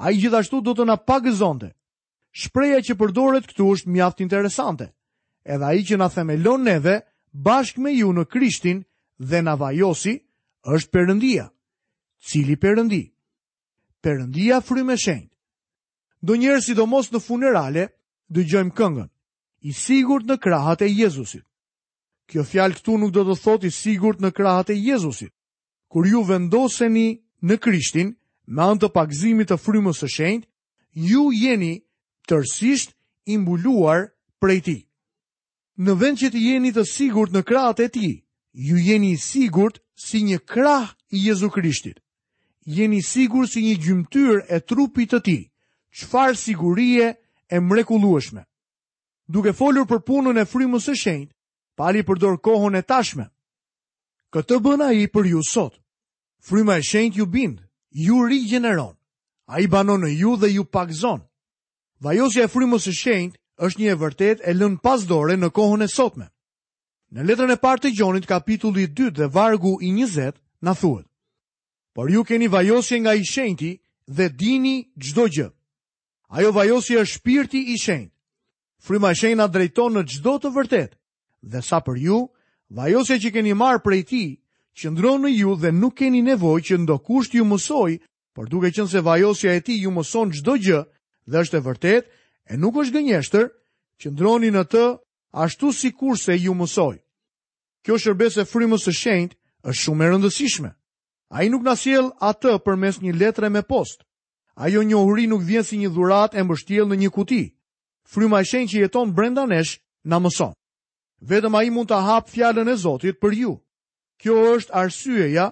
A 0.00 0.08
i 0.10 0.16
gjithashtu 0.22 0.62
do 0.64 0.72
të 0.76 0.86
na 0.88 0.94
pagëzonte. 0.96 1.68
Shpreja 2.32 2.78
që 2.84 2.94
përdoret 3.00 3.50
këtu 3.50 3.64
është 3.74 3.90
mjaft 3.92 4.22
interesante. 4.24 4.86
Edhe 5.44 5.66
a 5.68 5.72
i 5.76 5.84
që 5.84 5.98
na 6.00 6.08
themelon 6.12 6.64
neve, 6.64 7.02
bashkë 7.32 7.82
me 7.84 7.92
ju 7.92 8.08
në 8.16 8.24
krishtin 8.32 8.78
dhe 9.20 9.42
na 9.44 9.52
vajosi, 9.60 10.14
është 10.64 10.90
përëndia. 10.92 11.44
Cili 12.26 12.56
përëndi? 12.56 13.02
Përëndia 14.02 14.62
fry 14.64 14.82
me 14.88 14.96
shenjë. 14.96 15.28
Do 16.24 16.38
njerë 16.40 16.64
si 16.64 16.72
mos 16.88 17.12
në 17.12 17.20
funerale, 17.20 17.84
dë 18.32 18.42
gjojmë 18.48 18.72
këngën, 18.78 19.10
i 19.68 19.72
sigurt 19.72 20.24
në 20.26 20.38
krahat 20.40 20.80
e 20.82 20.88
Jezusit. 20.88 21.44
Kjo 22.26 22.42
fjalë 22.48 22.80
këtu 22.80 22.96
nuk 22.98 23.12
do 23.14 23.24
të 23.28 23.36
thot 23.44 23.64
i 23.64 23.70
sigurt 23.70 24.20
në 24.24 24.32
krahat 24.34 24.70
e 24.70 24.74
Jezusit. 24.80 25.32
Kur 25.92 26.06
ju 26.08 26.22
vendoseni 26.26 27.08
në 27.46 27.56
Krishtin, 27.62 28.08
me 28.56 28.62
anë 28.66 28.82
të 28.82 28.88
pagëzimit 28.96 29.50
të 29.52 29.56
frymës 29.62 30.00
së 30.02 30.08
shenjtë, 30.16 30.46
ju 31.10 31.26
jeni 31.38 31.72
tërësisht 32.26 32.94
i 33.32 33.36
mbuluar 33.38 34.08
prej 34.42 34.60
tij. 34.66 34.80
Në 35.78 35.92
vend 36.00 36.16
që 36.22 36.28
të 36.32 36.40
jeni 36.42 36.70
të 36.74 36.84
sigurt 36.94 37.34
në 37.34 37.42
krahët 37.48 37.84
e 37.86 37.88
tij, 37.96 38.12
ju 38.66 38.76
jeni 38.88 39.12
i 39.14 39.20
sigurt 39.28 39.76
si 40.06 40.18
një 40.26 40.38
krah 40.50 40.86
i 41.14 41.22
Jezu 41.28 41.50
Krishtit. 41.54 41.98
Jeni 42.76 43.00
sigur 43.06 43.46
si 43.46 43.62
një 43.62 43.74
gjymtyr 43.84 44.42
e 44.54 44.58
trupit 44.68 45.12
të 45.12 45.20
ti, 45.26 45.38
qfar 45.96 46.34
sigurie 46.40 47.12
e 47.46 47.56
mrekulueshme. 47.62 48.42
Duke 49.30 49.52
folur 49.58 49.86
për 49.86 50.02
punën 50.06 50.40
e 50.42 50.46
frimës 50.50 50.88
e 50.90 50.94
shenjt, 50.98 51.30
pali 51.78 52.02
përdor 52.06 52.40
kohën 52.46 52.78
e 52.78 52.82
tashme. 52.82 53.26
Këtë 54.34 54.58
bëna 54.64 54.90
i 55.02 55.06
për 55.14 55.24
ju 55.34 55.42
sotë. 55.46 55.78
Fryma 56.46 56.78
e 56.78 56.82
shenjt 56.82 57.16
ju 57.18 57.26
bind, 57.26 57.58
ju 57.90 58.26
rigjeneron, 58.28 58.94
a 59.50 59.58
i 59.60 59.66
banon 59.68 60.00
në 60.04 60.10
ju 60.20 60.36
dhe 60.38 60.48
ju 60.56 60.64
pakzon. 60.64 61.20
Vajosja 62.04 62.44
e 62.46 62.50
frymës 62.54 62.84
e 62.86 62.94
shenjt 63.02 63.34
është 63.66 63.78
një 63.82 63.88
e 63.92 63.96
vërtet 64.02 64.38
e 64.44 64.52
lën 64.58 64.74
pas 64.84 65.00
dore 65.10 65.34
në 65.36 65.48
kohën 65.56 65.82
e 65.82 65.88
sotme. 65.98 66.26
Në 67.14 67.20
letrën 67.26 67.54
e 67.56 67.56
partë 67.66 67.86
të 67.88 67.96
gjonit, 67.98 68.28
kapitulli 68.30 68.86
2 68.94 69.10
dhe 69.18 69.26
vargu 69.34 69.72
i 69.82 69.90
20, 69.98 70.38
në 70.66 70.72
thuet. 70.80 71.06
Por 71.94 72.06
ju 72.14 72.22
keni 72.28 72.46
vajosje 72.54 72.96
nga 73.00 73.12
i 73.14 73.26
shenjti 73.32 73.72
dhe 74.16 74.26
dini 74.38 74.76
gjdo 75.02 75.24
gjë. 75.36 75.48
Ajo 76.36 76.50
vajosje 76.54 77.00
është 77.02 77.14
shpirti 77.18 77.60
i 77.74 77.78
shenjt. 77.84 78.12
Fryma 78.84 79.10
e 79.12 79.18
shenjt 79.18 79.40
na 79.42 79.46
drejton 79.50 79.96
në 79.98 80.02
gjdo 80.14 80.38
të 80.42 80.54
vërtet. 80.56 80.90
Dhe 81.50 81.60
sa 81.62 81.82
për 81.86 81.96
ju, 82.06 82.20
vajosje 82.78 83.18
që 83.22 83.34
keni 83.34 83.54
marë 83.58 83.82
prej 83.84 84.02
ti 84.10 84.24
që 84.76 84.90
ndronë 84.92 85.22
në 85.28 85.30
ju 85.36 85.54
dhe 85.56 85.70
nuk 85.72 85.94
keni 85.96 86.20
nevoj 86.22 86.60
që 86.68 86.76
ndo 86.84 86.98
kusht 87.00 87.34
ju 87.34 87.44
mësoj, 87.48 87.96
por 88.36 88.48
duke 88.52 88.68
qënë 88.76 88.92
se 88.92 89.00
vajosja 89.00 89.56
e 89.56 89.60
ti 89.64 89.74
ju 89.80 89.90
mëson 89.96 90.28
qdo 90.36 90.52
gjë 90.60 90.80
dhe 91.32 91.36
është 91.44 91.56
e 91.60 91.64
vërtet, 91.68 92.04
e 92.52 92.58
nuk 92.60 92.76
është 92.84 92.94
gënjeshtër 92.98 93.46
që 94.02 94.06
ndroni 94.12 94.50
në 94.52 94.62
të 94.72 94.84
ashtu 95.44 95.72
si 95.72 95.92
kur 95.96 96.18
se 96.20 96.36
ju 96.36 96.52
mësoj. 96.54 97.00
Kjo 97.84 97.96
shërbes 98.02 98.36
e 98.42 98.44
frimës 98.44 98.84
e 98.90 98.92
shend 98.92 99.32
është 99.64 99.82
shumë 99.82 100.04
e 100.04 100.10
rëndësishme. 100.12 100.70
A 101.32 101.36
i 101.42 101.48
nuk 101.50 101.64
nësiel 101.64 102.12
atë 102.20 102.60
për 102.64 102.76
mes 102.76 103.00
një 103.02 103.16
letre 103.16 103.48
me 103.50 103.62
post. 103.64 104.04
A 104.60 104.68
jo 104.68 104.84
një 104.84 104.98
uri 105.08 105.24
nuk 105.26 105.42
vjen 105.42 105.64
si 105.64 105.78
një 105.80 105.90
dhurat 105.94 106.36
e 106.36 106.44
mështjel 106.44 106.86
në 106.92 106.96
një 107.06 107.10
kuti. 107.16 107.42
Fryma 108.06 108.40
e 108.40 108.44
shend 108.46 108.68
që 108.70 108.84
jeton 108.86 109.12
brenda 109.16 109.46
nesh 109.48 109.80
në 110.04 110.16
mëson. 110.22 110.52
Vedëm 111.24 111.56
a 111.56 111.64
i 111.64 111.70
mund 111.72 111.88
të 111.88 111.98
hapë 112.06 112.30
fjallën 112.34 112.68
e 112.70 112.76
Zotit 112.76 113.16
për 113.20 113.32
ju. 113.34 113.56
Kjo 114.22 114.36
është 114.56 114.72
arsyeja 114.82 115.46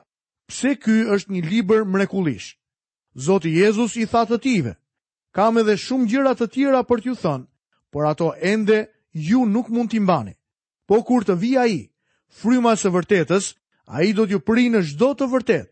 pse 0.48 0.70
ky 0.84 0.94
është 1.14 1.32
një 1.32 1.42
libër 1.48 1.82
mrekullish. 1.94 2.48
Zoti 3.24 3.52
Jezus 3.60 3.96
i 4.00 4.06
tha 4.12 4.22
të 4.30 4.38
tive, 4.46 4.72
kam 5.36 5.58
edhe 5.62 5.74
shumë 5.84 6.08
gjëra 6.12 6.32
të 6.38 6.48
tjera 6.54 6.80
për 6.88 7.02
t'ju 7.04 7.14
thënë, 7.24 7.46
por 7.92 8.06
ato 8.12 8.30
ende 8.52 8.78
ju 9.28 9.44
nuk 9.54 9.68
mund 9.74 9.90
t'i 9.92 10.00
mbani. 10.04 10.34
Po 10.88 11.02
kur 11.06 11.24
të 11.26 11.36
vi 11.42 11.52
a 11.58 11.66
i, 11.76 11.80
fryma 12.40 12.72
së 12.82 12.90
vërtetës, 12.96 13.50
a 13.94 14.02
i 14.08 14.14
do 14.16 14.26
t'ju 14.26 14.40
pri 14.48 14.64
në 14.72 14.80
gjdo 14.88 15.10
të 15.18 15.28
vërtet, 15.34 15.68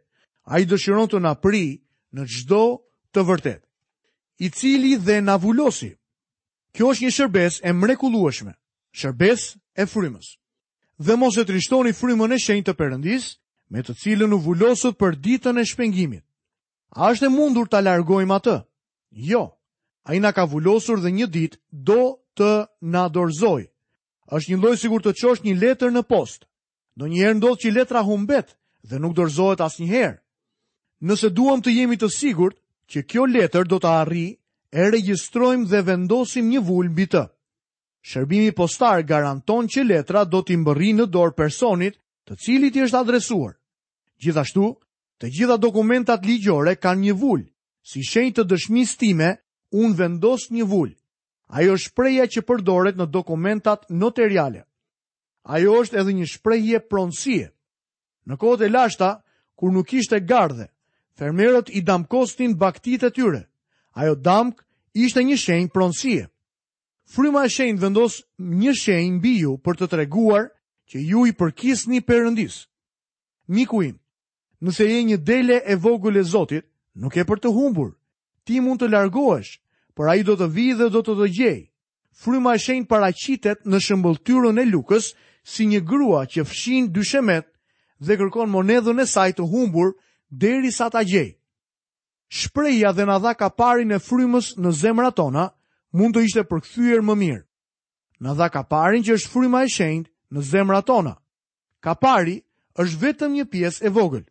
a 0.52 0.60
i 0.62 0.68
dëshiron 0.70 1.08
të 1.10 1.22
na 1.24 1.32
pri 1.44 1.62
në 2.16 2.26
gjdo 2.34 2.62
të 3.14 3.24
vërtet. 3.28 3.62
I 4.38 4.48
cili 4.58 4.94
dhe 5.06 5.18
na 5.24 5.36
vullosi. 5.42 5.90
Kjo 6.72 6.92
është 6.92 7.04
një 7.04 7.14
shërbes 7.18 7.60
e 7.68 7.72
mrekulueshme, 7.82 8.54
shërbes 9.00 9.50
e 9.82 9.86
frymës 9.92 10.34
dhe 10.98 11.14
mos 11.14 11.36
e 11.36 11.44
trishtoni 11.44 11.92
frymën 11.92 12.32
e 12.34 12.38
shenjtë 12.38 12.72
të 12.72 12.76
Perëndis, 12.78 13.24
me 13.72 13.80
të 13.82 13.94
cilën 14.02 14.34
u 14.36 14.38
vulosët 14.44 14.98
për 15.00 15.16
ditën 15.24 15.58
e 15.60 15.64
shpengimit. 15.64 16.24
A 16.92 17.10
është 17.12 17.26
e 17.26 17.32
mundur 17.32 17.68
ta 17.68 17.80
largojmë 17.80 18.34
atë? 18.36 18.56
Jo. 19.10 19.56
Ai 20.04 20.18
na 20.20 20.32
ka 20.32 20.44
vulosur 20.46 21.00
dhe 21.00 21.10
një 21.10 21.26
ditë 21.34 21.60
do 21.88 22.18
të 22.36 22.66
na 22.92 23.06
dorëzojë. 23.08 23.68
Është 24.32 24.50
një 24.52 24.58
lloj 24.60 24.76
sigurt 24.80 25.04
të 25.06 25.12
çosh 25.20 25.42
një 25.44 25.54
letër 25.62 25.90
në 25.92 26.02
postë. 26.04 26.44
Donjëherë 26.96 27.38
ndodh 27.38 27.60
që 27.62 27.72
letra 27.72 28.02
humbet 28.04 28.56
dhe 28.88 28.98
nuk 28.98 29.14
dorëzohet 29.16 29.64
asnjëherë. 29.64 30.18
Nëse 31.02 31.30
duam 31.34 31.60
të 31.62 31.70
jemi 31.76 31.96
të 31.98 32.08
sigurt 32.12 32.56
që 32.92 33.02
kjo 33.08 33.24
letër 33.26 33.64
do 33.66 33.78
të 33.80 33.88
arrijë, 34.02 34.36
e 34.72 34.90
regjistrojmë 34.92 35.68
dhe 35.70 35.80
vendosim 35.86 36.48
një 36.52 36.60
vulë 36.64 36.90
mbi 36.92 37.06
të. 37.12 37.22
Shërbimi 38.02 38.50
postar 38.58 39.04
garanton 39.06 39.68
që 39.70 39.84
letra 39.86 40.24
do 40.26 40.40
t'i 40.42 40.56
mbërri 40.58 40.90
në 40.98 41.04
dorë 41.14 41.36
personit 41.38 41.98
të 42.26 42.36
cilit 42.44 42.76
i 42.78 42.82
është 42.86 42.98
adresuar. 42.98 43.52
Gjithashtu, 44.22 44.72
të 45.22 45.30
gjitha 45.36 45.56
dokumentat 45.62 46.26
ligjore 46.26 46.74
kanë 46.82 47.04
një 47.04 47.14
vull, 47.22 47.44
si 47.86 48.02
shenjë 48.06 48.34
të 48.38 48.44
dëshmisë 48.52 48.98
time, 49.02 49.30
un 49.82 49.94
vendos 49.98 50.48
një 50.54 50.66
vull. 50.72 50.90
Ajo 51.52 51.76
është 51.78 51.92
shprehja 51.92 52.26
që 52.32 52.42
përdoret 52.48 52.98
në 52.98 53.06
dokumentat 53.14 53.86
notariale. 53.90 54.64
Ajo 55.46 55.78
është 55.82 55.98
edhe 56.02 56.14
një 56.18 56.26
shprehje 56.34 56.82
pronësie. 56.90 57.48
Në 58.26 58.36
kohët 58.38 58.66
e 58.66 58.70
lashta, 58.70 59.12
kur 59.58 59.70
nuk 59.74 59.94
ishte 59.98 60.18
gardhe, 60.26 60.68
fermerët 61.18 61.70
i 61.78 61.84
damkostin 61.86 62.54
baktitë 62.58 63.10
e 63.10 63.14
tyre. 63.18 63.42
Ajo 63.94 64.16
damk 64.18 64.62
ishte 64.94 65.22
një 65.26 65.38
shenjë 65.46 65.72
pronësie. 65.74 66.31
Fryma 67.12 67.44
e 67.44 67.50
shenjtë 67.52 67.82
vendos 67.82 68.14
një 68.60 68.72
shenjë 68.80 69.10
mbi 69.18 69.32
ju 69.42 69.50
për 69.66 69.76
të 69.82 69.88
treguar 69.92 70.46
që 70.90 71.00
ju 71.10 71.26
i 71.28 71.34
përkisni 71.36 71.98
Perëndis. 72.08 72.54
Miku 73.52 73.82
im, 73.84 73.98
nëse 74.64 74.86
je 74.88 75.02
një 75.10 75.18
dele 75.28 75.58
e 75.60 75.76
vogël 75.84 76.16
e 76.22 76.22
Zotit, 76.32 76.64
nuk 77.02 77.16
e 77.20 77.26
për 77.28 77.42
të 77.42 77.52
humbur. 77.52 77.90
Ti 78.48 78.62
mund 78.64 78.80
të 78.80 78.88
largohesh, 78.94 79.58
por 79.92 80.08
ai 80.08 80.24
do 80.24 80.38
të 80.40 80.48
vijë 80.56 80.78
dhe 80.80 80.88
do 80.94 81.02
të 81.04 81.18
të 81.20 81.28
gjejë. 81.36 81.60
Fryma 82.22 82.54
e 82.56 82.62
shenjtë 82.64 82.88
paraqitet 82.94 83.64
në 83.68 83.82
shëmbulltyrën 83.86 84.62
e 84.64 84.68
Lukës 84.72 85.10
si 85.52 85.68
një 85.68 85.82
grua 85.92 86.24
që 86.32 86.46
fshin 86.48 86.88
dyshemet 86.96 87.46
dhe 88.08 88.16
kërkon 88.22 88.48
monedhën 88.56 89.00
e 89.00 89.06
saj 89.12 89.28
të 89.36 89.50
humbur 89.52 89.92
derisa 90.30 90.88
ta 90.90 91.04
gjejë. 91.04 91.36
Shpreja 92.40 92.92
dhe 92.96 93.04
na 93.10 93.18
dha 93.20 93.36
kaparin 93.42 93.92
e 93.92 94.00
frymës 94.00 94.54
në 94.64 94.72
zemrat 94.80 95.16
tona, 95.20 95.50
Mund 95.92 96.16
të 96.16 96.22
ishte 96.24 96.42
përkthyer 96.48 97.02
më 97.04 97.14
mirë. 97.22 97.42
Na 98.24 98.32
dha 98.38 98.48
Kaparin 98.54 99.04
që 99.04 99.12
është 99.18 99.28
fryma 99.32 99.60
e 99.64 99.68
shenjtë 99.68 100.10
në 100.32 100.44
zemrat 100.50 100.86
tona. 100.88 101.12
Kapari 101.84 102.38
është 102.80 103.00
vetëm 103.02 103.32
një 103.36 103.44
pjesë 103.52 103.84
e 103.86 103.90
vogël. 103.92 104.24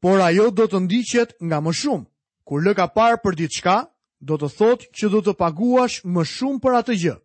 Por 0.00 0.20
ajo 0.24 0.48
do 0.56 0.64
të 0.68 0.80
ndiqet 0.86 1.36
nga 1.44 1.58
më 1.60 1.72
shumë. 1.80 2.06
Kur 2.46 2.62
lë 2.64 2.74
Kapar 2.78 3.18
për 3.24 3.34
diçka, 3.36 3.76
do 4.20 4.36
të 4.40 4.48
thotë 4.58 4.88
që 4.96 5.06
do 5.12 5.20
të 5.24 5.34
paguash 5.40 5.96
më 6.14 6.22
shumë 6.24 6.60
për 6.64 6.76
atë 6.80 6.96
gjë. 7.02 7.16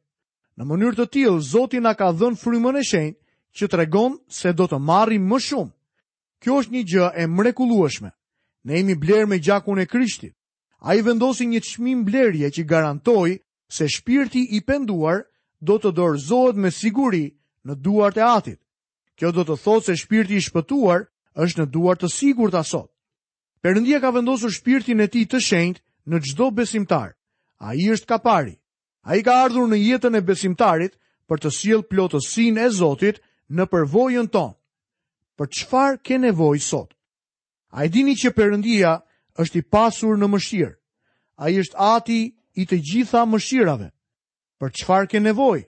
Në 0.57 0.63
mënyrë 0.67 0.97
të 0.99 1.07
tillë 1.13 1.43
Zoti 1.51 1.79
na 1.79 1.93
ka 1.95 2.09
dhënë 2.17 2.39
frymën 2.41 2.81
e 2.81 2.83
shenjtë 2.91 3.19
që 3.57 3.67
tregon 3.73 4.17
se 4.39 4.51
do 4.57 4.67
të 4.67 4.79
marrim 4.89 5.27
më 5.29 5.39
shumë. 5.47 5.71
Kjo 6.41 6.57
është 6.59 6.73
një 6.73 6.83
gjë 6.91 7.07
e 7.21 7.27
mrekullueshme. 7.37 8.11
Ne 8.65 8.77
jemi 8.79 8.95
blerë 9.03 9.27
me 9.29 9.39
gjakun 9.39 9.79
e 9.79 9.85
Krishtit 9.85 10.33
a 10.81 10.95
i 10.97 11.01
vendosi 11.05 11.45
një 11.45 11.61
qmim 11.61 12.01
blerje 12.07 12.49
që 12.55 12.63
garantoj 12.65 13.37
se 13.71 13.85
shpirti 13.87 14.41
i 14.57 14.61
penduar 14.65 15.21
do 15.61 15.77
të 15.77 15.91
dorëzohet 15.97 16.57
me 16.57 16.71
siguri 16.73 17.27
në 17.65 17.75
duart 17.85 18.17
e 18.17 18.23
atit. 18.25 18.57
Kjo 19.15 19.29
do 19.31 19.45
të 19.45 19.59
thotë 19.63 19.85
se 19.91 19.95
shpirti 20.01 20.35
i 20.35 20.41
shpëtuar 20.41 21.03
është 21.37 21.61
në 21.61 21.65
duart 21.75 22.01
të 22.01 22.09
sigur 22.09 22.49
të 22.49 22.59
asot. 22.65 22.89
Perëndia 23.61 23.99
ka 24.01 24.09
vendosur 24.11 24.49
shpirtin 24.49 25.03
e 25.05 25.07
tij 25.07 25.27
të 25.29 25.39
shenjtë 25.45 25.81
në 26.09 26.17
çdo 26.25 26.47
besimtar. 26.51 27.13
Ai 27.61 27.77
është 27.93 28.09
kapari. 28.09 28.57
Ai 29.05 29.21
ka 29.25 29.33
ardhur 29.45 29.69
në 29.69 29.77
jetën 29.77 30.17
e 30.17 30.21
besimtarit 30.25 30.97
për 31.29 31.37
të 31.41 31.49
sjellë 31.57 31.87
plotësinë 31.91 32.65
e 32.65 32.73
Zotit 32.73 33.21
në 33.53 33.63
përvojën 33.69 34.31
tonë. 34.33 34.57
Për 35.37 35.45
çfarë 35.57 36.01
ke 36.01 36.17
nevojë 36.25 36.65
sot? 36.69 36.89
A 37.69 37.85
e 37.85 37.89
dini 37.93 38.17
që 38.17 38.33
Perëndia 38.33 38.97
është 39.39 39.59
i 39.61 39.63
pasur 39.71 40.17
në 40.17 40.27
mëshirë. 40.29 40.73
A 41.41 41.49
i 41.49 41.59
është 41.61 41.77
ati 41.77 42.19
i 42.61 42.65
të 42.65 42.77
gjitha 42.89 43.23
mëshirave. 43.25 43.91
Për 44.59 44.69
qëfar 44.71 45.07
ke 45.09 45.19
nevoj? 45.19 45.63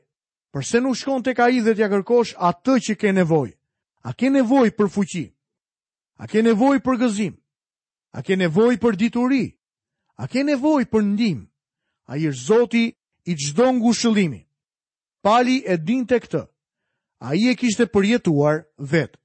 Përse 0.53 0.81
nuk 0.81 0.95
shkon 0.97 1.23
të 1.23 1.33
ka 1.33 1.47
i 1.49 1.59
dhe 1.65 1.73
t'ja 1.73 1.87
kërkosh 1.89 2.33
atë 2.37 2.75
që 2.87 2.95
ke 2.99 3.11
nevoj? 3.13 3.49
A 4.03 4.13
ke 4.13 4.29
nevoj 4.29 4.69
për 4.77 4.89
fuqi? 4.93 5.25
A 6.21 6.27
ke 6.27 6.43
nevoj 6.45 6.77
për 6.85 6.97
gëzim? 7.05 7.33
A 8.13 8.21
ke 8.21 8.35
nevoj 8.37 8.75
për 8.77 8.95
dituri? 8.97 9.45
A 10.21 10.27
ke 10.29 10.43
nevoj 10.45 10.85
për 10.85 11.01
ndim? 11.03 11.47
A 12.05 12.17
i 12.19 12.27
është 12.29 12.45
zoti 12.51 12.85
i 13.25 13.33
gjdo 13.39 13.71
ngu 13.73 13.93
shëllimi. 13.93 14.41
Pali 15.23 15.63
e 15.65 15.77
din 15.77 16.05
të 16.05 16.19
këtë. 16.21 16.43
A 17.23 17.33
i 17.39 17.49
e 17.49 17.55
kishte 17.55 17.87
përjetuar 17.87 18.67
vetë. 18.77 19.17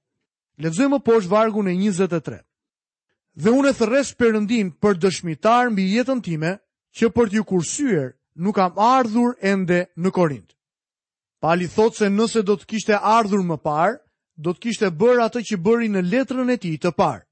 Ledzojmë 0.62 1.02
poshë 1.04 1.28
vargun 1.30 1.68
e 1.68 1.74
23 1.76 2.40
dhe 3.38 3.52
unë 3.54 3.70
e 3.70 3.76
thërres 3.78 4.08
përëndim 4.18 4.72
për 4.82 4.96
dëshmitar 5.02 5.68
mbi 5.70 5.84
jetën 5.96 6.20
time, 6.26 6.56
që 6.98 7.10
për 7.14 7.28
t'ju 7.30 7.44
kursyer 7.46 8.06
nuk 8.42 8.56
kam 8.58 8.74
ardhur 8.74 9.36
ende 9.46 9.84
në 9.94 10.10
Korint. 10.16 10.48
Pali 11.38 11.68
thot 11.70 11.94
se 11.94 12.08
nëse 12.10 12.42
do 12.42 12.56
të 12.58 12.66
kishte 12.66 12.96
ardhur 12.98 13.44
më 13.46 13.58
parë, 13.62 13.94
do 14.42 14.50
të 14.54 14.60
kishte 14.64 14.88
bërë 14.90 15.22
atë 15.28 15.42
që 15.50 15.58
bëri 15.62 15.88
në 15.94 16.02
letrën 16.10 16.50
e 16.50 16.56
ti 16.58 16.72
të 16.82 16.90
parë. 16.98 17.22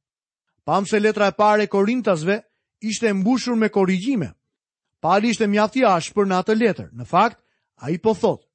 Pam 0.67 0.87
se 0.87 1.01
letra 1.03 1.29
e 1.31 1.35
parë 1.39 1.67
e 1.67 1.71
Korintasve 1.71 2.37
ishte 2.87 3.11
mbushur 3.15 3.59
me 3.59 3.69
korrigjime. 3.71 4.31
Pali 5.03 5.31
ishte 5.35 5.47
mjafti 5.51 5.83
ashë 5.87 6.15
për 6.15 6.27
në 6.27 6.39
atë 6.39 6.55
letër. 6.59 6.89
Në 6.95 7.07
fakt, 7.07 7.39
a 7.83 7.91
i 7.95 7.99
po 8.03 8.15
thot, 8.19 8.47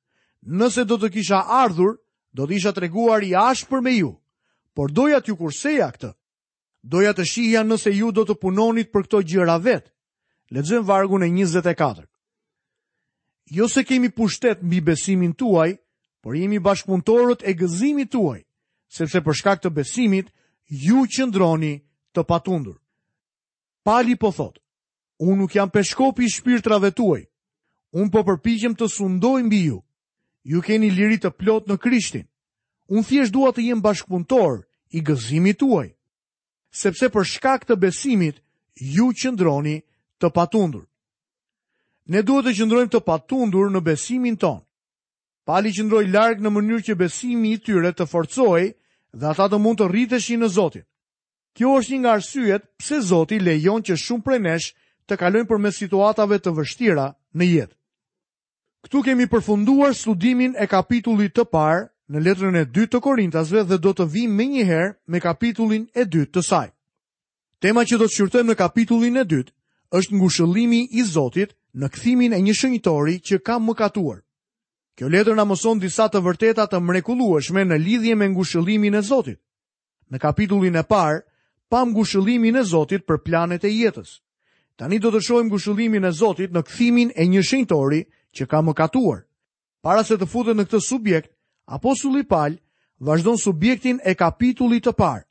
nëse 0.47 0.85
do 0.87 0.95
të 0.99 1.11
kisha 1.17 1.43
ardhur, 1.63 1.97
do 2.31 2.47
të 2.47 2.55
isha 2.59 2.71
treguar 2.75 3.23
i 3.23 3.35
ashë 3.35 3.67
për 3.71 3.81
me 3.83 3.91
ju, 3.97 4.13
por 4.75 4.91
doja 4.91 5.19
t'ju 5.19 5.35
kurseja 5.39 5.91
këtë, 5.95 6.15
doja 6.83 7.13
të 7.13 7.25
shihja 7.29 7.61
nëse 7.63 7.91
ju 7.93 8.11
do 8.11 8.23
të 8.25 8.35
punonit 8.41 8.91
për 8.91 9.05
këto 9.05 9.21
gjëra 9.25 9.57
vetë. 9.61 9.89
Lexojmë 10.51 10.87
vargun 10.89 11.23
e 11.23 11.29
24. 11.29 12.07
Jo 13.51 13.67
se 13.67 13.83
kemi 13.83 14.09
pushtet 14.11 14.61
mbi 14.63 14.81
besimin 14.81 15.33
tuaj, 15.33 15.77
por 16.21 16.35
jemi 16.35 16.59
bashkëpuntorët 16.59 17.43
e 17.47 17.53
gëzimit 17.57 18.11
tuaj, 18.11 18.41
sepse 18.93 19.21
për 19.23 19.33
shkak 19.37 19.61
të 19.61 19.69
besimit, 19.73 20.29
ju 20.67 21.03
qëndroni 21.11 21.73
të 22.13 22.21
patundur. 22.27 22.77
Pali 23.83 24.15
po 24.15 24.31
thot, 24.31 24.59
unë 25.19 25.39
nuk 25.41 25.55
jam 25.55 25.69
peshkopi 25.69 26.27
i 26.27 26.29
shpirtrave 26.29 26.91
tuaj, 26.93 27.23
unë 27.97 28.11
po 28.13 28.21
përpiqem 28.27 28.75
të 28.77 28.87
sundoj 28.87 29.41
mbi 29.47 29.61
ju, 29.71 29.79
ju 30.43 30.61
keni 30.61 30.91
liri 30.91 31.17
të 31.17 31.31
plot 31.39 31.67
në 31.67 31.77
krishtin, 31.77 32.27
unë 32.87 33.07
thjesht 33.07 33.33
dua 33.33 33.51
të 33.53 33.65
jem 33.71 33.81
bashkëpuntor 33.81 34.61
i 34.95 35.01
gëzimit 35.01 35.57
tuaj 35.59 35.89
sepse 36.71 37.09
për 37.11 37.27
shkak 37.27 37.65
të 37.67 37.75
besimit 37.79 38.39
ju 38.79 39.09
qëndroni 39.13 39.81
të 40.23 40.29
patundur. 40.31 40.87
Ne 42.09 42.21
duhet 42.25 42.47
të 42.47 42.53
qëndrojmë 42.57 42.91
të 42.95 43.01
patundur 43.05 43.69
në 43.71 43.81
besimin 43.85 44.37
tonë. 44.39 44.63
Pali 45.45 45.71
qëndroj 45.75 46.03
larg 46.13 46.39
në 46.41 46.49
mënyrë 46.49 46.83
që 46.87 46.95
besimi 46.95 47.53
i 47.53 47.59
tyre 47.61 47.91
të 47.93 48.05
forcohej 48.07 48.73
dhe 49.13 49.25
ata 49.27 49.47
të 49.51 49.57
mund 49.59 49.77
të 49.81 49.89
rriteshin 49.91 50.39
në 50.41 50.47
Zotin. 50.53 50.85
Kjo 51.57 51.73
është 51.81 51.91
një 51.93 51.99
nga 51.99 52.11
arsyet 52.17 52.63
pse 52.79 53.01
Zoti 53.03 53.39
lejon 53.43 53.83
që 53.83 53.97
shumë 53.99 54.23
prej 54.23 54.39
nesh 54.39 54.67
të 55.07 55.17
kalojnë 55.19 55.47
përmes 55.49 55.75
situatave 55.75 56.37
të 56.39 56.53
vështira 56.55 57.07
në 57.35 57.43
jetë. 57.43 57.75
Ktu 58.87 59.01
kemi 59.03 59.27
përfunduar 59.27 59.91
studimin 59.93 60.55
e 60.57 60.65
kapitullit 60.71 61.35
të 61.35 61.43
parë 61.51 61.90
në 62.11 62.19
letrën 62.27 62.55
e 62.59 62.65
2 62.75 62.87
të 62.91 62.99
Korintasve 63.05 63.61
dhe 63.69 63.77
do 63.79 63.93
të 63.95 64.05
vim 64.11 64.31
me 64.35 64.43
njëherë 64.51 64.89
me 65.13 65.19
kapitullin 65.23 65.85
e 65.95 66.03
2 66.11 66.25
të 66.35 66.41
saj. 66.43 66.67
Tema 67.63 67.85
që 67.87 67.97
do 68.01 68.07
të 68.09 68.13
shqyrtojmë 68.17 68.51
në 68.51 68.55
kapitullin 68.59 69.17
e 69.21 69.23
2 69.31 69.47
është 69.99 70.19
ngushëllimi 70.19 70.81
i 70.99 71.05
Zotit 71.07 71.55
në 71.79 71.87
këthimin 71.93 72.35
e 72.35 72.41
një 72.43 72.55
shënjitori 72.61 73.15
që 73.23 73.39
ka 73.47 73.55
më 73.63 73.75
katuar. 73.79 74.19
Kjo 74.97 75.07
letër 75.07 75.39
në 75.39 75.45
mëson 75.51 75.79
disa 75.79 76.09
të 76.11 76.19
vërtetat 76.25 76.67
të 76.73 76.81
mrekulueshme 76.83 77.63
në 77.69 77.77
lidhje 77.79 78.15
me 78.19 78.27
ngushëllimin 78.33 78.95
e 78.95 79.01
Zotit. 79.01 79.39
Në 80.11 80.19
kapitullin 80.19 80.75
e 80.75 80.83
parë, 80.83 81.23
pam 81.71 81.93
ngushëllimin 81.95 82.59
e 82.59 82.65
Zotit 82.67 83.07
për 83.07 83.21
planet 83.23 83.63
e 83.63 83.71
jetës. 83.71 84.17
Tani 84.75 84.99
do 84.99 85.11
të 85.15 85.21
shojmë 85.23 85.49
ngushëllimin 85.53 86.05
e 86.05 86.11
Zotit 86.11 86.51
në 86.51 86.59
këthimin 86.67 87.11
e 87.15 87.23
një 87.27 87.39
shënjitori 87.41 88.03
që 88.35 88.47
ka 88.51 88.59
më 88.63 88.73
katuar. 88.75 89.23
Para 89.81 90.03
se 90.05 90.19
të 90.19 90.27
futet 90.29 90.55
në 90.55 90.67
këtë 90.67 90.79
subjekt, 90.87 91.31
Apostulli 91.67 92.23
Paul 92.25 92.57
vazhdon 92.99 93.37
subjektin 93.37 93.99
e 94.05 94.13
kapitullit 94.15 94.85
të 94.87 94.93
parë. 94.97 95.25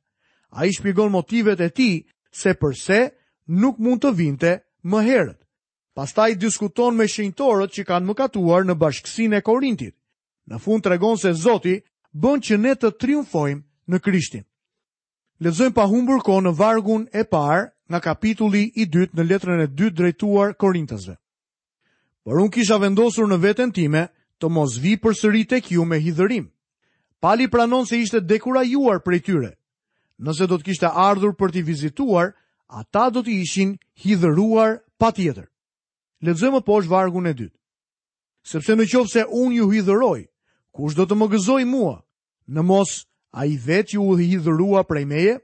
Ai 0.51 0.73
shpjegon 0.75 1.11
motivet 1.15 1.61
e 1.61 1.71
tij 1.71 2.05
se 2.33 2.55
pse 2.59 3.11
nuk 3.47 3.79
mund 3.79 4.01
të 4.03 4.11
vinte 4.15 4.53
më 4.83 5.01
herët. 5.07 5.39
Pastaj 5.95 6.35
diskuton 6.41 6.95
me 6.97 7.07
shenjtorët 7.09 7.71
që 7.75 7.83
kanë 7.87 8.07
mëkatuar 8.07 8.65
në 8.67 8.75
bashkësinë 8.79 9.37
e 9.37 9.43
Korintit. 9.45 9.95
Në 10.51 10.59
fund 10.59 10.83
tregon 10.83 11.19
se 11.19 11.33
Zoti 11.35 11.81
bën 12.15 12.39
që 12.43 12.55
ne 12.59 12.73
të 12.75 12.91
triumfojmë 12.99 13.63
në 13.91 13.99
Krishtin. 14.03 14.45
Lexojmë 15.41 15.75
pa 15.75 15.87
humbur 15.89 16.23
kohë 16.27 16.43
në 16.49 16.55
vargun 16.59 17.05
e 17.13 17.25
parë 17.31 17.69
nga 17.91 18.01
kapitulli 18.01 18.71
i 18.81 18.87
dytë 18.87 19.17
në 19.19 19.27
letrën 19.31 19.63
e 19.65 19.69
dytë 19.69 19.97
drejtuar 19.99 20.55
Korintasve. 20.55 21.15
Por 22.25 22.39
unë 22.43 22.53
kisha 22.55 22.79
vendosur 22.79 23.27
në 23.31 23.39
vetën 23.47 23.73
time, 23.75 24.07
të 24.41 24.49
mos 24.49 24.75
vi 24.81 24.97
për 24.97 25.17
sëri 25.21 25.43
tek 25.49 25.71
ju 25.73 25.85
me 25.85 25.99
hidhërim. 26.01 26.47
Pali 27.21 27.49
pranon 27.53 27.87
se 27.87 27.99
ishte 28.01 28.21
dekurajuar 28.21 29.01
për 29.05 29.21
tyre. 29.23 29.51
Nëse 30.21 30.47
do 30.49 30.57
të 30.59 30.65
kishte 30.71 30.89
ardhur 30.91 31.35
për 31.37 31.53
t'i 31.53 31.63
vizituar, 31.65 32.33
ata 32.69 33.11
do 33.11 33.23
të 33.25 33.33
ishin 33.45 33.77
hidëruar 34.05 34.79
pa 34.99 35.13
tjetër. 35.13 35.47
Ledzëmë 36.25 36.61
po 36.65 36.81
është 36.81 36.93
vargun 36.93 37.27
e 37.29 37.35
dytë. 37.37 37.57
Sepse 38.49 38.77
në 38.77 38.89
qovë 38.89 39.13
se 39.13 39.25
unë 39.29 39.57
ju 39.59 39.67
hidëroj, 39.73 40.21
kush 40.73 40.97
do 40.97 41.05
të 41.07 41.15
më 41.19 41.27
gëzoj 41.35 41.65
mua, 41.69 41.99
në 42.49 42.61
mos 42.69 42.91
a 43.37 43.45
i 43.49 43.57
vetë 43.67 43.97
ju 43.97 44.17
hidhërua 44.17 44.83
prej 44.89 45.05
meje? 45.09 45.37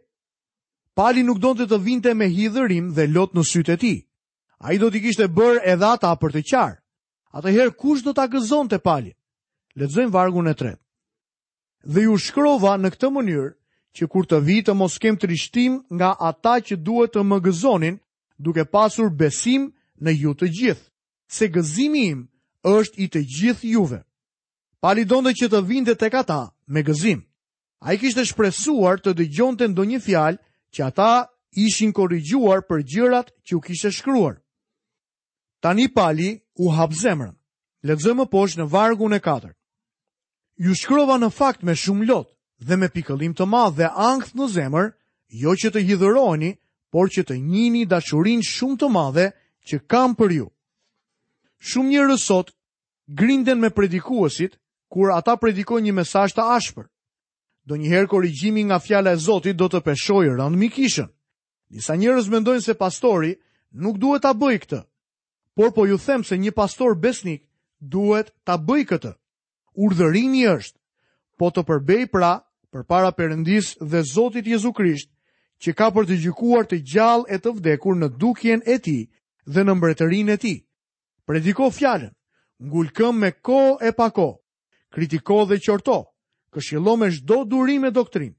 Pali 0.97 1.25
nuk 1.25 1.41
do 1.45 1.53
të 1.55 1.67
të 1.69 1.81
vinte 1.85 2.15
me 2.17 2.29
hidhërim 2.33 2.93
dhe 2.97 3.07
lot 3.13 3.33
në 3.37 3.43
sytë 3.53 3.73
e 3.73 3.77
ti. 3.83 3.95
A 4.65 4.73
i 4.73 4.81
do 4.81 4.89
t'i 4.91 5.01
kishte 5.05 5.29
bërë 5.29 5.65
edhe 5.75 5.89
ata 5.93 6.15
për 6.17 6.33
të 6.37 6.45
qarë 6.53 6.77
herë, 7.45 7.75
kush 7.77 8.03
do 8.05 8.13
ta 8.15 8.27
gëzonte 8.29 8.79
pali? 8.79 9.13
Letëzojmë 9.77 10.13
vargun 10.13 10.49
e 10.49 10.55
tretë. 10.57 10.83
Dhe 11.85 12.01
ju 12.09 12.17
shkrova 12.17 12.77
në 12.81 12.89
këtë 12.95 13.11
mënyrë 13.13 13.51
që 13.97 14.09
kur 14.13 14.25
të 14.27 14.39
vitë 14.47 14.71
të 14.71 14.75
mos 14.77 14.97
kem 14.99 15.17
trishtim 15.17 15.83
nga 15.93 16.11
ata 16.29 16.55
që 16.65 16.77
duhet 16.83 17.13
të 17.15 17.23
më 17.25 17.39
gëzonin, 17.45 17.99
duke 18.39 18.65
pasur 18.73 19.11
besim 19.11 19.71
në 20.01 20.11
ju 20.23 20.33
të 20.35 20.49
gjithë, 20.57 20.89
se 21.33 21.49
gëzimi 21.49 22.05
im 22.11 22.21
është 22.65 22.97
i 23.05 23.07
të 23.09 23.21
gjithë 23.39 23.71
juve. 23.75 24.01
Pali 24.81 25.05
donde 25.05 25.33
që 25.33 25.51
të 25.51 25.61
vinde 25.69 25.95
të 25.95 26.09
kata 26.13 26.41
me 26.69 26.83
gëzim. 26.83 27.23
A 27.85 27.93
i 27.93 28.01
kishtë 28.01 28.25
shpresuar 28.33 29.01
të 29.01 29.13
dëgjon 29.19 29.57
të 29.57 29.69
ndonjë 29.71 30.01
fjalë 30.07 30.41
që 30.75 30.81
ata 30.89 31.11
ishin 31.53 31.93
korrigjuar 31.97 32.65
për 32.69 32.83
gjërat 32.93 33.31
që 33.47 33.57
u 33.57 33.61
kishte 33.61 33.93
shkruar. 33.93 34.41
Tani 35.63 35.87
pali 35.95 36.41
u 36.57 36.71
hap 36.77 36.93
zemrën. 36.95 37.35
më 37.85 38.27
poshtë 38.31 38.59
në 38.61 38.69
vargun 38.69 39.13
e 39.13 39.21
katër. 39.21 39.53
Ju 40.57 40.75
shkrova 40.75 41.19
në 41.19 41.31
fakt 41.31 41.63
me 41.63 41.73
shumë 41.75 42.07
lot 42.09 42.29
dhe 42.59 42.77
me 42.77 42.89
pikëllim 42.89 43.35
të 43.37 43.45
madh 43.47 43.77
dhe 43.77 43.89
ankth 44.13 44.33
në 44.37 44.49
zemër, 44.49 44.87
jo 45.43 45.51
që 45.61 45.69
të 45.71 45.81
hidhëroheni, 45.89 46.53
por 46.93 47.07
që 47.13 47.23
të 47.27 47.35
njihni 47.43 47.85
dashurinë 47.87 48.43
shumë 48.55 48.77
të 48.81 48.89
madhe 48.89 49.27
që 49.69 49.77
kam 49.87 50.15
për 50.17 50.31
ju. 50.33 50.47
Shumë 51.69 51.89
njerëz 51.91 52.19
sot 52.21 52.53
grinden 53.09 53.61
me 53.61 53.71
predikuesit 53.71 54.59
kur 54.89 55.13
ata 55.13 55.37
predikojnë 55.37 55.85
një 55.87 55.93
mesazh 55.93 56.33
të 56.35 56.43
ashpër. 56.57 56.85
Do 57.69 57.75
njëherë 57.77 58.09
korrigjimi 58.09 58.65
nga 58.65 58.79
fjala 58.79 59.11
e 59.13 59.17
Zotit 59.17 59.57
do 59.57 59.67
të 59.69 59.81
peshojë 59.81 60.37
rënd 60.39 60.57
mikishën. 60.57 61.09
Disa 61.69 61.95
njerëz 61.95 62.29
mendojnë 62.29 62.63
se 62.65 62.75
pastori 62.75 63.35
nuk 63.73 63.99
duhet 63.99 64.23
ta 64.23 64.33
bëjë 64.33 64.63
këtë, 64.63 64.81
por 65.57 65.73
po 65.73 65.87
ju 65.89 65.97
them 65.99 66.21
se 66.25 66.37
një 66.37 66.53
pastor 66.55 66.95
besnik 67.01 67.43
duhet 67.81 68.29
ta 68.45 68.59
bëj 68.61 68.83
këtë. 68.93 69.13
Urdhërimi 69.77 70.45
është, 70.53 70.77
po 71.41 71.49
të 71.49 71.63
përbej 71.65 72.05
pra, 72.13 72.45
për 72.73 72.85
para 72.85 73.11
përëndis 73.13 73.75
dhe 73.81 74.03
Zotit 74.05 74.47
Jezu 74.47 74.73
Krisht, 74.73 75.09
që 75.61 75.73
ka 75.73 75.89
për 75.97 76.05
të 76.09 76.17
gjykuar 76.25 76.69
të 76.69 76.79
gjallë 76.85 77.27
e 77.33 77.37
të 77.41 77.51
vdekur 77.57 77.97
në 77.97 78.09
dukjen 78.21 78.61
e 78.69 78.77
ti 78.85 78.99
dhe 79.49 79.65
në 79.65 79.75
mbretërin 79.77 80.29
e 80.35 80.37
ti. 80.37 80.55
Prediko 81.25 81.71
fjallën, 81.73 82.13
ngulkëm 82.61 83.17
me 83.19 83.31
ko 83.41 83.79
e 83.81 83.91
pako, 83.97 84.43
kritiko 84.93 85.47
dhe 85.49 85.57
qorto, 85.65 86.03
këshilo 86.53 86.97
me 87.01 87.09
shdo 87.13 87.45
durim 87.49 87.85
e 87.85 87.91
doktrin. 87.91 88.35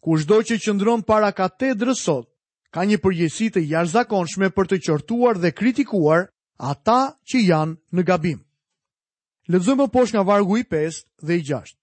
Kushdo 0.00 0.38
që 0.44 0.60
qëndron 0.62 1.02
para 1.02 1.32
katedrës 1.34 2.04
sot, 2.06 2.30
ka 2.70 2.84
një 2.86 3.00
përgjësi 3.02 3.50
të 3.54 3.60
jarëzakonshme 3.72 4.50
për 4.54 4.66
të 4.70 4.80
qortuar 4.86 5.38
dhe 5.38 5.50
kritikuar 5.50 6.28
ata 6.58 7.16
që 7.28 7.38
janë 7.44 7.76
në 7.96 8.02
gabim. 8.06 8.38
Lëzëm 9.52 9.78
më 9.84 9.88
posh 9.92 10.14
nga 10.14 10.22
vargu 10.24 10.56
i 10.60 10.64
5 10.64 11.04
dhe 11.22 11.34
i 11.36 11.42
6. 11.44 11.74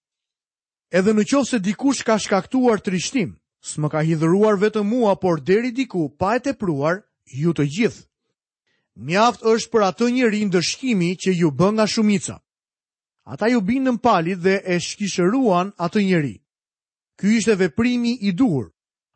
Edhe 0.92 1.12
në 1.14 1.24
qovë 1.30 1.48
se 1.48 1.58
dikush 1.58 2.02
ka 2.04 2.18
shkaktuar 2.18 2.80
trishtim, 2.80 3.36
s'më 3.62 3.88
ka 3.92 4.00
hidhëruar 4.02 4.58
vetë 4.58 4.82
mua, 4.84 5.14
por 5.16 5.40
deri 5.40 5.70
diku 5.72 6.10
pa 6.18 6.36
e 6.36 6.40
te 6.40 6.52
pruar, 6.54 7.04
ju 7.24 7.52
të 7.54 7.64
gjithë. 7.64 8.04
Mjaft 8.98 9.42
është 9.46 9.70
për 9.72 9.82
atë 9.88 10.08
një 10.12 10.26
rinë 10.28 10.52
dëshkimi 10.52 11.14
që 11.16 11.30
ju 11.40 11.48
bë 11.50 11.68
nga 11.76 11.86
shumica. 11.88 12.36
Ata 13.24 13.46
ju 13.48 13.60
binë 13.64 13.88
në 13.92 14.02
palit 14.04 14.36
dhe 14.42 14.56
e 14.66 14.76
shkishëruan 14.78 15.70
atë 15.80 16.00
njëri. 16.02 16.36
Ky 17.16 17.36
ishte 17.38 17.54
veprimi 17.56 18.18
i 18.28 18.32
dur, 18.36 18.72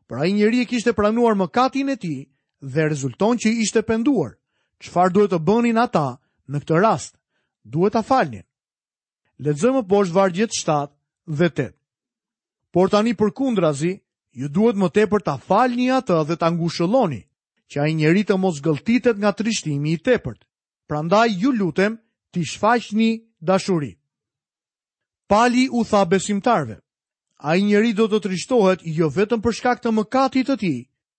pra 0.09 0.25
i 0.25 0.33
njëri 0.33 0.63
e 0.65 0.69
kishte 0.71 0.93
pranuar 0.97 1.37
më 1.37 1.51
katin 1.51 1.91
e 1.93 1.97
ti 1.97 2.17
dhe 2.63 2.89
rezulton 2.89 3.37
që 3.37 3.49
ishte 3.65 3.83
penduar. 3.83 4.39
Qëfar 4.85 5.13
duhet 5.15 5.31
të 5.33 5.39
bënin 5.49 5.79
ata 5.81 6.03
në 6.53 6.61
këtë 6.65 6.81
rast? 6.85 7.15
Duhet 7.77 7.95
të 7.97 8.03
falnin. 8.09 8.43
Ledzëmë 9.47 9.83
poshtë 9.93 10.17
vargjet 10.17 10.53
7 10.59 10.93
dhe 11.41 11.49
8. 11.53 11.71
Por 12.77 12.91
tani 12.93 13.15
për 13.17 13.33
kundrazi, 13.41 13.93
ju 14.37 14.49
duhet 14.59 14.77
më 14.81 14.91
tepër 14.99 15.25
të 15.27 15.35
falni 15.47 15.89
atë 16.01 16.19
dhe 16.29 16.37
të 16.37 16.49
angusholoni, 16.51 17.23
që 17.73 17.77
a 17.83 17.87
i 17.91 17.95
njeri 17.99 18.25
të 18.29 18.37
mos 18.41 18.61
gëltitet 18.67 19.17
nga 19.21 19.33
trishtimi 19.39 19.95
i 19.95 19.99
tepërt. 20.07 20.41
Prandaj 20.89 21.29
ju 21.41 21.51
lutem 21.59 21.97
t'i 22.33 22.45
shfaqni 22.51 23.11
dashuri. 23.49 23.93
Pali 25.31 25.65
u 25.73 25.81
tha 25.89 26.05
besimtarve, 26.11 26.77
a 27.49 27.57
i 27.59 27.65
njeri 27.67 27.91
do 27.99 28.07
të 28.13 28.21
trishtohet 28.23 28.85
jo 28.99 29.09
vetëm 29.17 29.43
për 29.43 29.57
shkak 29.59 29.83
të 29.83 29.91
mëkatit 29.99 30.47
të 30.47 30.57
ti, 30.63 30.75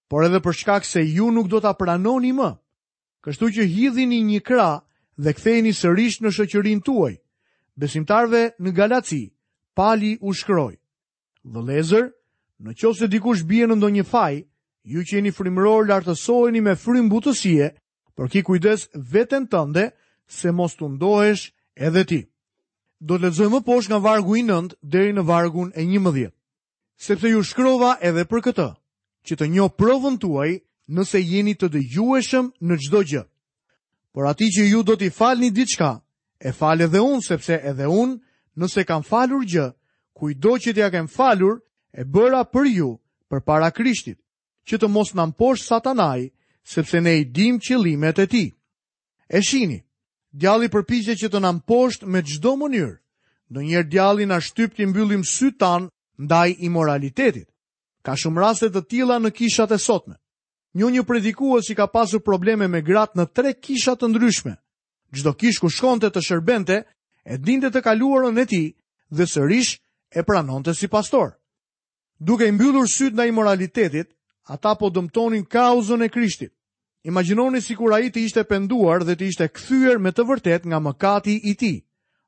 por 0.10 0.24
edhe 0.30 0.39
për 0.46 0.56
shkak 0.62 0.86
se 0.88 1.02
ju 1.15 1.32
nuk 1.36 1.50
do 1.52 1.60
t'a 1.60 1.74
pranoni 1.74 2.32
më 2.38 2.54
kështu 3.28 3.50
që 3.60 3.63
hidhini 3.68 4.20
një 4.24 4.40
kra 4.48 4.70
dhe 5.20 5.32
ktheheni 5.36 5.74
sërish 5.76 6.22
në 6.24 6.32
shoqërinë 6.32 6.84
tuaj. 6.88 7.13
Besimtarve 7.78 8.54
në 8.63 8.72
Galaci, 8.78 9.22
Pali 9.78 10.16
u 10.24 10.32
shkroi: 10.34 10.80
Vëllezër, 11.44 12.06
në 12.63 12.72
qoftë 12.74 13.00
se 13.04 13.08
dikush 13.12 13.44
bie 13.50 13.68
në 13.68 13.76
ndonjë 13.82 14.06
faj, 14.10 14.34
ju 14.88 15.04
që 15.04 15.18
jeni 15.20 15.34
frymëror 15.36 15.86
lartësoheni 15.90 16.62
me 16.63 16.76
butësie, 17.12 17.70
por 18.16 18.30
ki 18.32 18.42
kujdes 18.48 18.88
veten 19.13 19.48
tënde 19.52 19.92
se 20.28 20.52
mos 20.52 20.76
të 20.76 20.88
ndohesh 20.96 21.52
edhe 21.76 22.04
ti. 22.06 22.22
Do 23.00 23.18
të 23.18 23.28
lexojmë 23.28 23.56
më 23.56 23.62
poshtë 23.68 23.90
nga 23.92 24.00
vargu 24.02 24.36
i 24.36 24.42
9 24.44 24.74
deri 24.82 25.13
në 25.13 25.24
vargun 25.28 25.70
e 25.78 25.84
11. 25.84 26.32
Sepse 26.98 27.28
ju 27.30 27.44
shkrova 27.46 27.98
edhe 28.02 28.26
për 28.26 28.40
këtë, 28.48 28.70
që 29.28 29.34
të 29.38 29.46
njoh 29.54 29.70
provën 29.78 30.18
tuaj 30.18 30.62
nëse 30.95 31.19
jeni 31.21 31.54
të 31.56 31.67
dëgjueshëm 31.73 32.52
në 32.67 32.78
çdo 32.86 33.02
gjë. 33.10 33.23
Por 34.13 34.28
ati 34.28 34.47
që 34.54 34.63
ju 34.71 34.84
do 34.84 34.95
t'i 34.95 35.10
falni 35.12 35.52
diçka, 35.52 36.00
e 36.39 36.52
falë 36.52 36.86
edhe 36.88 37.02
unë 37.02 37.23
sepse 37.28 37.60
edhe 37.69 37.88
unë, 37.89 38.17
nëse 38.56 38.86
kam 38.88 39.04
falur 39.04 39.43
gjë, 39.45 39.67
kujdo 40.17 40.52
që 40.62 40.73
t'ja 40.73 40.89
kem 40.91 41.08
falur, 41.08 41.60
e 41.91 42.04
bëra 42.06 42.43
për 42.54 42.65
ju, 42.73 42.91
përpara 43.30 43.71
Krishtit, 43.71 44.17
që 44.67 44.76
të 44.80 44.88
mos 44.88 45.12
na 45.13 45.26
mposh 45.30 45.65
Satanai, 45.67 46.32
sepse 46.63 47.02
ne 47.02 47.17
i 47.19 47.23
dim 47.26 47.60
qëllimet 47.60 48.19
e 48.19 48.28
tij. 48.28 48.50
E 49.30 49.41
shihni, 49.43 49.84
djalli 50.32 50.69
përpiqej 50.71 51.17
që 51.19 51.28
të 51.32 51.39
na 51.43 51.52
mposht 51.52 52.04
me 52.06 52.21
çdo 52.23 52.56
mënyrë. 52.58 52.95
në 53.50 53.62
njerë 53.63 53.88
djalli 53.89 54.26
na 54.26 54.39
shtyp 54.43 54.76
ti 54.76 54.86
mbyllim 54.86 55.23
sytan 55.23 55.88
ndaj 56.19 56.50
imoralitetit. 56.67 57.47
Ka 58.04 58.12
shumë 58.15 58.38
raste 58.41 58.69
të 58.69 58.82
tilla 58.89 59.19
në 59.19 59.30
kishat 59.32 59.71
e 59.71 59.78
sotme 59.78 60.15
një 60.78 60.88
një 60.94 61.04
predikua 61.10 61.62
si 61.66 61.74
ka 61.76 61.88
pasur 61.90 62.22
probleme 62.22 62.68
me 62.70 62.84
gratë 62.86 63.18
në 63.18 63.26
tre 63.36 63.54
kishat 63.54 64.02
të 64.04 64.10
ndryshme. 64.12 64.54
Gjdo 65.16 65.32
kish 65.40 65.58
ku 65.63 65.70
shkonte 65.74 66.10
të 66.13 66.22
shërbente, 66.22 66.78
e 67.26 67.36
dinte 67.38 67.72
të 67.74 67.82
kaluarën 67.86 68.38
e 68.38 68.46
ti 68.46 68.63
dhe 69.16 69.26
sërish 69.26 69.78
e 70.13 70.22
pranonte 70.24 70.74
si 70.76 70.88
pastor. 70.92 71.34
Duke 72.20 72.46
i 72.46 72.52
mbyllur 72.54 72.86
syt 72.88 73.13
nda 73.13 73.26
i 73.30 73.34
ata 74.50 74.76
po 74.80 74.88
dëmtonin 74.90 75.44
kauzën 75.46 76.04
e 76.06 76.10
krishtit. 76.10 76.54
Imaginoni 77.04 77.62
si 77.62 77.76
kura 77.76 78.00
i 78.00 78.10
të 78.12 78.20
ishte 78.20 78.44
penduar 78.44 79.04
dhe 79.04 79.16
të 79.16 79.26
ishte 79.28 79.48
këthyër 79.48 79.98
me 80.00 80.12
të 80.16 80.24
vërtet 80.30 80.66
nga 80.66 80.80
mëkati 80.80 81.36
i 81.44 81.54
ti. 81.60 81.74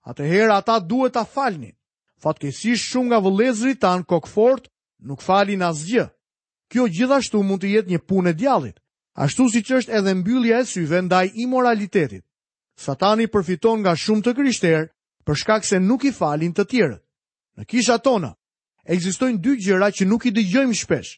Atëherë 0.10 0.52
ata 0.60 0.80
duhet 0.84 1.14
ta 1.14 1.24
falnin. 1.26 1.76
Fatkesish 2.24 2.84
shumë 2.92 3.08
nga 3.10 3.20
vëlezri 3.24 3.74
tanë 3.80 4.04
kokfort 4.08 4.68
nuk 5.08 5.22
falin 5.24 5.62
asgjë. 5.64 6.06
Kjo 6.70 6.86
gjithashtu 6.94 7.42
mund 7.44 7.64
të 7.64 7.72
jetë 7.74 7.92
një 7.96 8.00
punë 8.06 8.30
e 8.30 8.36
djallit, 8.38 8.78
ashtu 9.18 9.48
siç 9.50 9.72
është 9.80 9.94
edhe 10.00 10.14
mbyllja 10.20 10.60
e 10.62 10.66
syve 10.70 11.00
ndaj 11.02 11.32
imoralitetit. 11.42 12.24
Satani 12.78 13.26
përfiton 13.28 13.82
nga 13.82 13.96
shumë 13.98 14.24
të 14.26 14.34
kryshterë 14.38 14.84
për 15.26 15.40
shkak 15.42 15.66
se 15.66 15.80
nuk 15.82 16.06
i 16.06 16.14
falin 16.14 16.54
të 16.54 16.66
tjerët. 16.70 17.02
Në 17.58 17.64
kisha 17.66 17.98
tona, 18.06 18.36
egzistojnë 18.86 19.42
dy 19.44 19.56
gjëra 19.66 19.90
që 19.92 20.06
nuk 20.08 20.30
i 20.30 20.32
dëgjojmë 20.38 20.78
shpesh. 20.84 21.18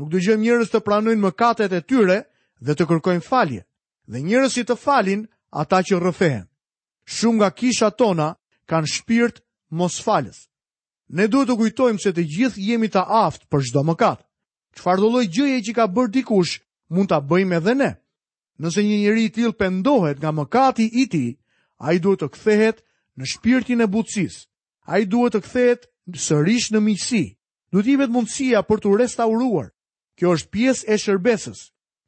Nuk 0.00 0.08
dëgjojmë 0.12 0.42
njërës 0.46 0.72
të 0.72 0.80
pranojnë 0.84 1.20
më 1.22 1.32
katet 1.38 1.72
e 1.76 1.82
tyre 1.84 2.18
dhe 2.64 2.72
të 2.74 2.84
kërkojnë 2.88 3.22
falje, 3.28 3.62
dhe 4.10 4.20
njërës 4.26 4.56
i 4.60 4.64
të 4.66 4.76
falin 4.80 5.26
ata 5.62 5.82
që 5.86 6.00
rëfehen. 6.02 6.48
Shumë 7.16 7.38
nga 7.40 7.50
kisha 7.52 7.90
tona 8.00 8.32
kanë 8.68 8.90
shpirt 8.96 9.44
mos 9.70 10.00
falës. 10.04 10.48
Ne 11.12 11.28
duhet 11.30 11.48
të 11.52 11.56
kujtojmë 11.60 12.02
se 12.02 12.10
të 12.16 12.24
gjithë 12.32 12.60
jemi 12.70 12.88
të 12.90 13.04
aftë 13.24 13.46
për 13.52 13.64
shdo 13.68 13.84
më 13.86 13.94
katë 14.02 14.25
që 14.76 14.82
fardoloj 14.84 15.24
gjëje 15.32 15.60
që 15.66 15.72
ka 15.76 15.86
bërë 15.88 16.12
dikush, 16.20 16.54
mund 16.92 17.08
të 17.10 17.18
bëjmë 17.28 17.56
edhe 17.60 17.74
ne. 17.80 17.90
Nëse 18.62 18.84
një 18.84 18.98
njëri 19.02 19.24
i 19.26 19.32
tilë 19.34 19.56
pëndohet 19.58 20.18
nga 20.20 20.30
mëkati 20.32 20.86
i 21.02 21.06
ti, 21.12 21.24
a 21.80 21.92
i 21.96 21.98
duhet 22.00 22.20
të 22.22 22.28
këthehet 22.32 22.78
në 23.18 23.24
shpirtin 23.32 23.80
e 23.84 23.88
butësis, 23.92 24.36
a 24.88 25.00
i 25.02 25.08
duhet 25.08 25.32
të 25.36 25.40
këthehet 25.44 25.88
sërish 26.16 26.70
në 26.72 26.80
miqësi, 26.86 27.24
du 27.72 27.82
t'i 27.82 27.96
vetë 28.00 28.12
mundësia 28.16 28.62
për 28.64 28.80
të 28.84 28.94
restauruar. 29.00 29.72
Kjo 30.16 30.30
është 30.36 30.48
pies 30.52 30.78
e 30.88 30.96
shërbesës, 30.96 31.58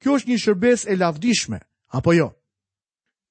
kjo 0.00 0.14
është 0.16 0.31
një 0.31 0.38
shërbes 0.40 0.85
e 0.88 0.96
lavdishme, 0.96 1.59
apo 1.92 2.12
jo? 2.16 2.31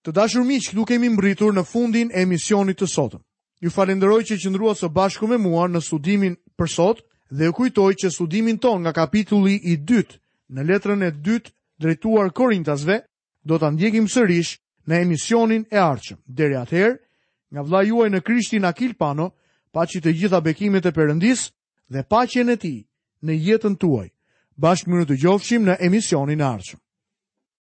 Të 0.06 0.14
dashur 0.14 0.46
miqë, 0.46 0.70
këtu 0.70 0.84
kemi 0.86 1.10
mbritur 1.16 1.54
në 1.58 1.64
fundin 1.66 2.12
e 2.14 2.22
emisionit 2.22 2.78
të 2.78 2.86
sotëm. 2.94 3.24
Ju 3.58 3.72
falenderoj 3.74 4.22
që 4.30 4.38
i 4.38 4.42
qëndrua 4.44 4.76
së 4.78 4.92
bashku 4.94 5.26
me 5.26 5.40
mua 5.42 5.66
në 5.68 5.82
studimin 5.82 6.38
për 6.58 6.70
sotë, 6.70 7.02
dhe 7.30 7.52
kujtoj 7.52 7.94
që 7.94 8.10
studimin 8.14 8.58
ton 8.60 8.82
nga 8.82 8.94
kapitulli 8.96 9.58
i 9.72 9.76
dytë 9.84 10.16
në 10.56 10.64
letrën 10.64 11.04
e 11.04 11.10
dytë 11.12 11.52
drejtuar 11.84 12.32
Korintasve, 12.32 13.00
do 13.44 13.58
të 13.60 13.70
ndjekim 13.76 14.08
sërish 14.08 14.56
në 14.88 15.02
emisionin 15.06 15.66
e 15.72 15.78
arqëm. 15.80 16.18
Dere 16.26 16.58
atëherë, 16.64 16.98
nga 17.52 17.62
vla 17.64 17.82
juaj 17.84 18.10
në 18.10 18.22
krishtin 18.24 18.66
Akil 18.66 18.96
Pano, 18.96 19.30
pa 19.72 19.84
që 19.86 20.02
të 20.02 20.14
gjitha 20.20 20.40
bekimet 20.44 20.86
e 20.86 20.96
përëndis 20.96 21.52
dhe 21.92 22.04
pa 22.10 22.24
që 22.28 22.44
në 22.48 22.56
ti 22.62 22.76
në 23.24 23.34
jetën 23.48 23.76
tuaj, 23.76 24.08
bashkë 24.58 24.90
më 24.90 24.98
në 25.02 25.06
të 25.08 25.20
gjofshim 25.24 25.64
në 25.68 25.78
emisionin 25.88 26.42
e 26.42 26.48
arqëm. 26.48 26.80